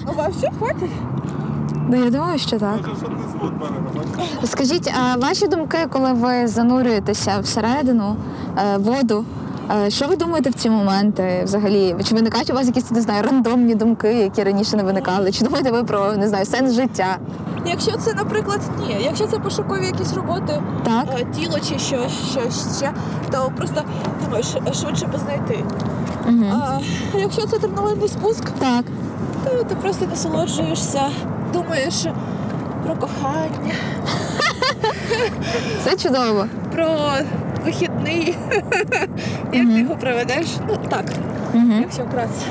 [0.06, 0.90] Ну, вам все, хватить?
[1.88, 2.78] Ну, я думаю, що так.
[4.44, 8.16] Скажіть, а ваші думки, коли ви занурюєтеся всередину
[8.58, 9.24] е, воду?
[9.86, 11.96] е, Що ви думаєте в ці моменти взагалі?
[12.04, 15.32] Чи виникають у вас якісь не знаю, рандомні думки, які раніше не виникали?
[15.32, 17.16] Чи думаєте ви про не знаю сенс життя?
[17.66, 21.04] Якщо це, наприклад, ні, якщо це пошукові якісь роботи, Так?
[21.20, 21.96] е, тіло чи що,
[22.30, 22.40] що
[22.78, 22.92] ще,
[23.30, 23.82] то просто
[24.24, 24.46] думаєш
[24.80, 25.64] швидше би знайти.
[26.28, 26.44] Угу.
[26.52, 26.78] А
[27.18, 28.84] якщо це тренувальний спуск, Так.
[29.44, 31.02] то ти просто насолоджуєшся,
[31.52, 32.06] думаєш
[32.86, 33.74] про кохання,
[35.84, 36.46] Це чудово.
[36.72, 36.88] про
[37.64, 38.38] вихідний,
[39.52, 40.46] як ти його проведеш.
[40.68, 41.04] Ну так,
[41.80, 42.46] якщо вкратце.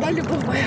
[0.00, 0.64] Та любов моя.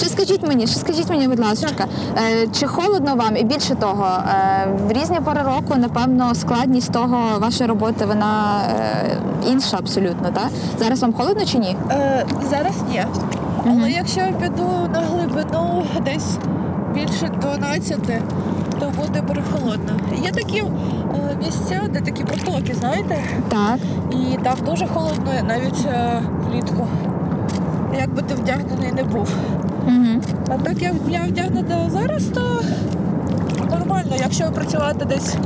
[0.00, 1.86] Ще скажіть мені, ще скажіть мені, будь ласка,
[2.16, 3.36] е, чи холодно вам?
[3.36, 9.16] І більше того, е, в різні пори року, напевно, складність того вашої роботи вона е,
[9.46, 10.48] інша абсолютно, так?
[10.78, 11.76] Зараз вам холодно чи ні?
[11.90, 13.04] Е, зараз ні.
[13.66, 16.36] Але якщо я піду на глибину десь
[16.94, 17.98] більше 12,
[18.80, 19.92] то буде перехолодно.
[20.22, 20.64] Є такі
[21.44, 23.78] місця, де такі протоки, знаєте, Так.
[24.10, 25.86] і там дуже холодно навіть
[26.48, 26.86] влітку.
[27.98, 29.28] Як би ти вдягнений не був.
[29.90, 30.20] Угу.
[30.48, 32.40] А так як я вдягнена зараз, то
[33.70, 35.36] нормально, якщо працювати десь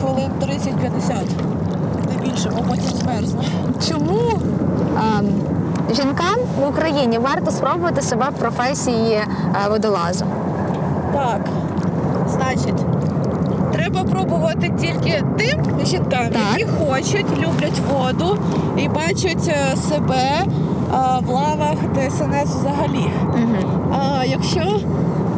[0.00, 1.12] хвилин 30-50,
[2.10, 3.42] не більше, бо потім змерзне.
[3.88, 4.20] Чому
[4.96, 5.20] а,
[5.94, 9.26] жінкам в Україні варто спробувати себе в професії е,
[9.70, 10.24] водолазу?
[11.12, 11.40] Так.
[12.28, 12.84] Значить,
[13.72, 16.58] треба пробувати тільки тим жінкам, Так.
[16.58, 18.38] які хочуть, люблять воду
[18.76, 20.44] і бачать е, себе
[20.92, 23.10] а, в лавах ДСНС взагалі.
[23.92, 24.62] А якщо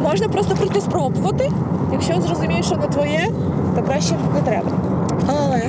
[0.03, 1.51] можна просто прийти спробувати,
[1.91, 3.29] якщо зрозумієш, що не твоє,
[3.75, 4.71] то краще не треба.
[5.27, 5.63] Але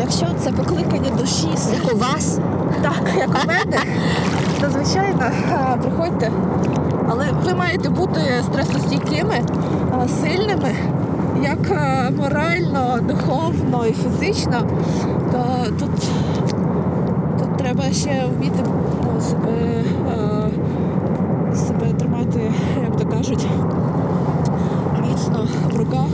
[0.00, 1.48] якщо це покликання душі,
[1.84, 2.38] Як у вас?
[2.82, 3.78] так, як у мене,
[4.60, 5.22] то звичайно,
[5.52, 6.30] а, приходьте.
[7.10, 9.42] Але ви маєте бути стресостійкими,
[9.92, 10.74] а, сильними,
[11.42, 11.58] як
[12.20, 14.62] морально, духовно і фізично,
[15.32, 15.90] то тут
[17.68, 18.64] треба ще вміти
[19.14, 19.84] ну, себе,
[21.54, 22.52] себе тримати,
[22.82, 23.46] як то кажуть,
[25.02, 26.08] міцно в руках.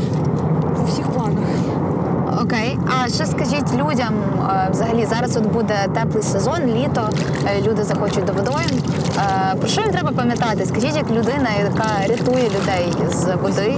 [2.45, 2.78] Окей.
[2.86, 4.14] А що скажіть людям?
[4.51, 7.09] е, Взагалі зараз от буде теплий сезон, літо,
[7.47, 8.70] е, люди захочуть до водойм.
[9.18, 10.66] Е, Про що їм треба пам'ятати?
[10.66, 13.77] Скажіть, як людина, яка рятує людей з води.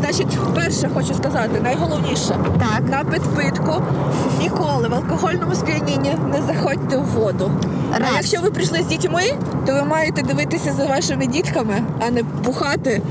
[0.00, 2.36] Значить, перше хочу сказати, найголовніше.
[2.58, 2.82] Так.
[2.90, 3.82] На підпитку
[4.40, 7.50] ніколи в алкогольному сп'янінні не заходьте в воду.
[7.92, 8.08] Раз.
[8.12, 9.22] А якщо ви прийшли з дітьми,
[9.66, 13.02] то ви маєте дивитися за вашими дітками, а не бухати,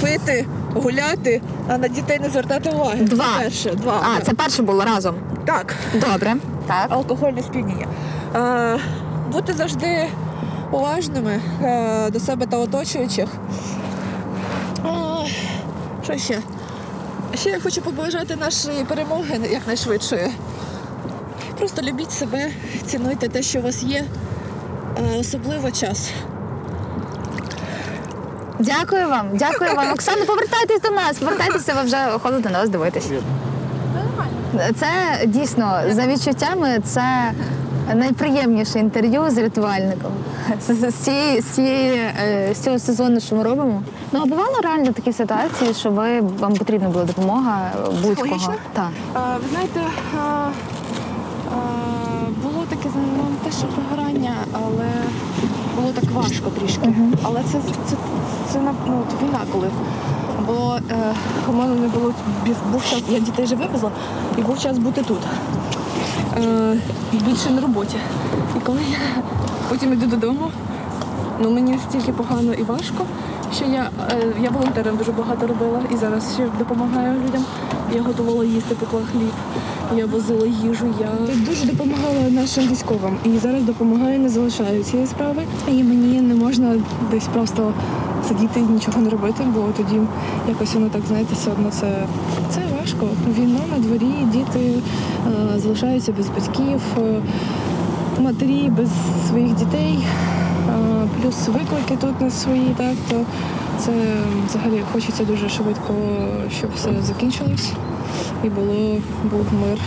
[0.00, 3.04] пити, гуляти, а на дітей не звертати уваги.
[3.04, 3.24] Два.
[3.38, 3.70] Це перше.
[3.70, 4.06] Два.
[4.16, 5.14] А, це перше було разом.
[5.44, 6.36] Так, Добре.
[6.66, 6.86] Так.
[6.88, 7.86] алкогольне сп'яніння.
[8.34, 8.76] А,
[9.32, 10.06] бути завжди
[10.72, 13.28] уважними е, до себе та оточуючих.
[14.84, 15.16] А,
[16.04, 16.38] що ще?
[17.34, 20.30] Ще я хочу побажати нашої перемоги якнайшвидшої.
[21.58, 22.50] Просто любіть себе,
[22.86, 24.04] цінуйте те, що у вас є,
[25.20, 26.10] особливо час.
[28.64, 29.92] Дякую вам, дякую вам.
[29.92, 31.18] Оксана, повертайтесь до нас.
[31.18, 33.10] Повертайтеся, ви вже ходите на нас дивитись.
[34.76, 34.86] Це
[35.26, 37.32] дійсно за відчуттями це
[37.94, 40.12] найприємніше інтерв'ю з рятувальником
[40.60, 43.82] з, з, з, цієї, з, цієї, е, з цього сезону, що ми робимо.
[44.12, 47.70] Ну а бувало реально такі ситуації, що ви вам потрібна була допомога
[48.02, 48.54] будь-кого.
[48.72, 48.88] Так.
[49.14, 49.80] А, ви знаєте,
[50.18, 50.48] а,
[51.54, 51.58] а,
[52.42, 54.90] було таке ну, не те, що вигорання, але
[55.76, 56.94] було так важко трішки.
[57.22, 57.58] Але це,
[57.88, 57.96] це,
[58.54, 59.70] це, ну, війна коли.
[60.46, 61.14] Бо е,
[61.48, 62.14] у мене не було
[62.72, 63.90] був час, я дітей вже вивезла,
[64.38, 65.18] і був час бути тут.
[66.36, 66.76] Е,
[67.12, 67.96] більше на роботі.
[68.56, 69.22] І коли я
[69.68, 70.50] потім йду додому,
[71.40, 73.04] ну мені настільки погано і важко,
[73.56, 77.44] що я, е, я волонтером дуже багато робила і зараз ще допомагаю людям.
[77.94, 79.32] Я готувала їсти, пекла хліб,
[79.96, 80.86] я возила їжу.
[81.00, 81.08] Я
[81.46, 83.16] дуже допомагала нашим військовим.
[83.24, 85.42] І зараз допомагаю, не залишаю цієї справи.
[85.68, 86.76] І мені не можна
[87.10, 87.72] десь просто
[88.28, 90.00] сидіти і нічого не робити, бо тоді
[90.48, 92.06] якось воно так, знаєте, все одно це,
[92.50, 93.06] це важко.
[93.38, 94.74] Війна на дворі, діти
[95.54, 96.80] е, залишаються без батьків.
[96.98, 97.20] е,
[98.24, 98.90] матері без
[99.28, 99.98] своїх дітей,
[100.68, 103.24] а, плюс виклики тут не свої, так то
[103.78, 103.92] це
[104.48, 105.94] взагалі хочеться дуже швидко,
[106.58, 107.72] щоб все закінчилось
[108.44, 108.96] і було
[109.30, 109.78] був мир.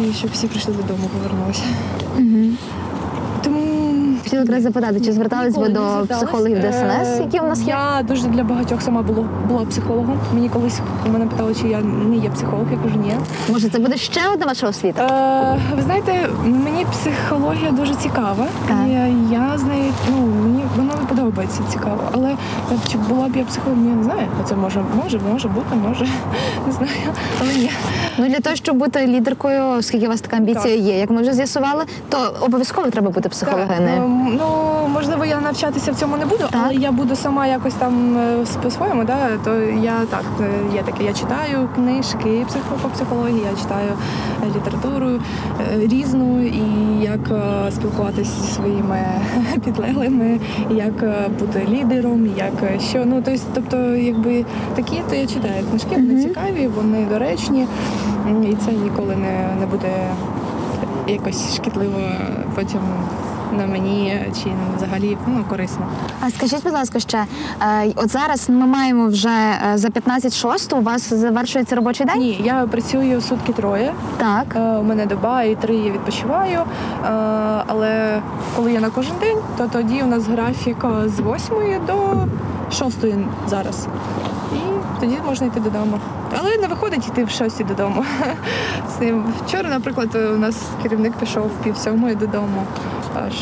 [0.00, 1.62] І щоб всі прийшли додому, повернулися.
[2.16, 2.48] Тому
[4.24, 6.22] Хотіла якраз запитати, чи звертались ви Ніколи не до зверталась.
[6.22, 7.66] психологів ДСНС, Е, які у нас є?
[7.66, 10.18] Я дуже для багатьох сама була, була психологом.
[10.34, 10.80] Мені колись
[11.12, 13.14] мене питали, чи я не є психолог, я кажу, ні.
[13.48, 15.02] Може, це буде ще одна ваша освіта?
[15.72, 18.46] Е, ви знаєте, мені психологія дуже цікава.
[18.68, 18.76] Так.
[18.88, 22.00] І я з нею, ну мені воно не подобається цікаво.
[22.12, 22.36] Але е,
[22.92, 24.28] чи була б я психологом, я не знаю.
[24.48, 26.04] Це може, може, може бути, може,
[26.66, 26.90] не знаю.
[27.40, 27.70] Але ні.
[28.18, 31.32] Ну для того, щоб бути лідеркою, оскільки у вас така амбіція є, як ми вже
[31.32, 33.86] з'ясували, то обов'язково треба бути психологиною.
[33.96, 34.46] Так, ем, ну
[34.88, 36.60] можливо, я навчатися в цьому не буду, Так.
[36.64, 41.04] але я буду сама якось там е, по-своєму, да, то я так е, є таке.
[41.04, 42.46] Я читаю книжки
[42.82, 43.90] по психології, я читаю
[44.42, 46.62] е, літературу е, різну і
[47.02, 49.04] як е, спілкуватися зі своїми
[49.64, 50.40] підлеглими,
[50.70, 53.04] як е, бути лідером, як е, що.
[53.06, 53.22] Ну
[53.54, 54.44] тобто, якби
[54.74, 57.66] такі, то я читаю книжки, вони цікаві, вони доречні,
[58.42, 59.88] і це ніколи не, не буде
[61.08, 62.00] якось шкідливо
[62.54, 62.80] потім
[63.54, 65.86] на мені чи взагалі ну, корисно.
[66.20, 67.24] А скажіть, будь ласка, ще
[67.62, 72.18] е, от зараз ми маємо вже е, за 15.06, у вас завершується робочий день?
[72.18, 73.92] Ні, я працюю сутки троє.
[74.16, 74.46] Так.
[74.56, 76.60] Е, У мене доба і три я відпочиваю.
[77.66, 78.22] Але
[78.56, 82.26] коли я на кожен день, то тоді у нас графік з 8 до
[82.72, 82.96] 6
[83.46, 83.86] зараз.
[84.52, 84.58] І
[85.00, 85.98] тоді можна йти додому.
[86.38, 88.04] Але не виходить йти в 6 додому.
[89.46, 92.66] Вчора, наприклад, у нас керівник пішов в пів сьомої додому,
[93.26, 93.34] аж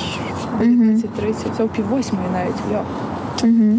[0.61, 2.55] 19.30, о пів восьмої навіть.
[2.73, 2.81] Йо.
[3.45, 3.79] Угу.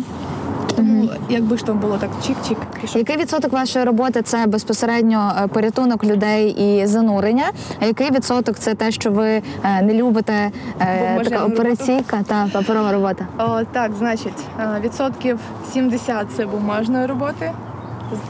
[0.76, 2.98] Тому якби ж там було так чик-чик, пішов.
[2.98, 7.46] Який відсоток вашої роботи це безпосередньо е, порятунок людей і занурення?
[7.82, 9.28] А який відсоток це те, що ви
[9.64, 10.52] е, не любите е,
[11.00, 11.54] Бумажну така роботу?
[11.62, 13.28] операційка та паперова робота?
[13.40, 15.40] О, так, значить, е, відсотків
[15.74, 17.52] 70 це бумажної роботи.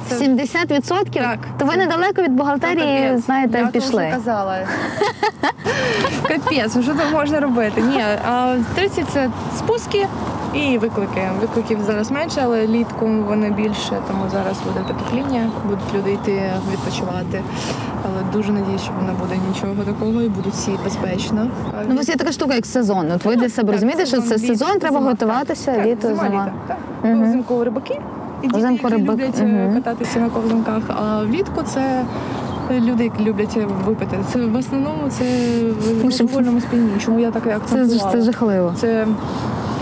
[0.09, 1.21] Це 70 відсотків?
[1.23, 1.39] Так.
[1.57, 3.25] То ви недалеко від бухгалтерії, Капець.
[3.25, 4.05] знаєте, Я пішли.
[4.07, 4.57] вже казала.
[6.27, 7.81] Капець, що там можна робити?
[7.81, 10.07] Ні, а 30 це спуски
[10.53, 11.29] і виклики.
[11.41, 17.41] Викликів зараз менше, але літку вони більше, тому зараз буде потепління, будуть люди йти відпочивати.
[18.05, 21.47] Але дуже надіюсь, що не буде нічого такого і будуть всі безпечно.
[21.87, 23.11] Ну, у вас є така штука, як сезон.
[23.11, 26.77] От ви для себе розумієте, що це сезон, треба готуватися, літо, зима, так.
[27.03, 27.99] Взимку рибаки.
[28.43, 29.73] І діти, які рибак- люблять е, мгм.
[29.73, 32.05] кататися на ковзанках, а влітку це
[32.71, 34.17] люди, які люблять випити.
[34.33, 35.23] Це в основному це
[36.07, 36.99] в ж- алкогольному сп'янінні.
[37.05, 38.73] Чому я так і Це, ж- це жахливо.
[38.77, 39.07] Це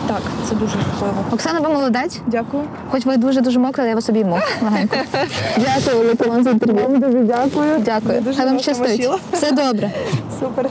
[0.08, 1.14] так, це дуже жахливо.
[1.32, 2.20] Оксана, ви молодець.
[2.28, 2.64] Дякую.
[2.92, 4.96] Хоч ви дуже дуже мокра, я вас обійму легенько.
[5.58, 6.98] Дякую, вам за інтерв'ю.
[6.98, 7.72] Дуже дякую.
[7.86, 8.22] Дякую.
[8.22, 9.10] Дуже Хай вам щастить.
[9.34, 9.92] Все добре.
[10.40, 10.70] Супер.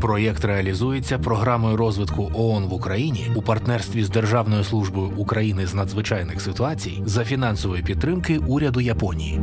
[0.00, 6.40] Проєкт реалізується програмою розвитку ООН в Україні у партнерстві з Державною службою України з надзвичайних
[6.40, 9.40] ситуацій за фінансової підтримки уряду Японії.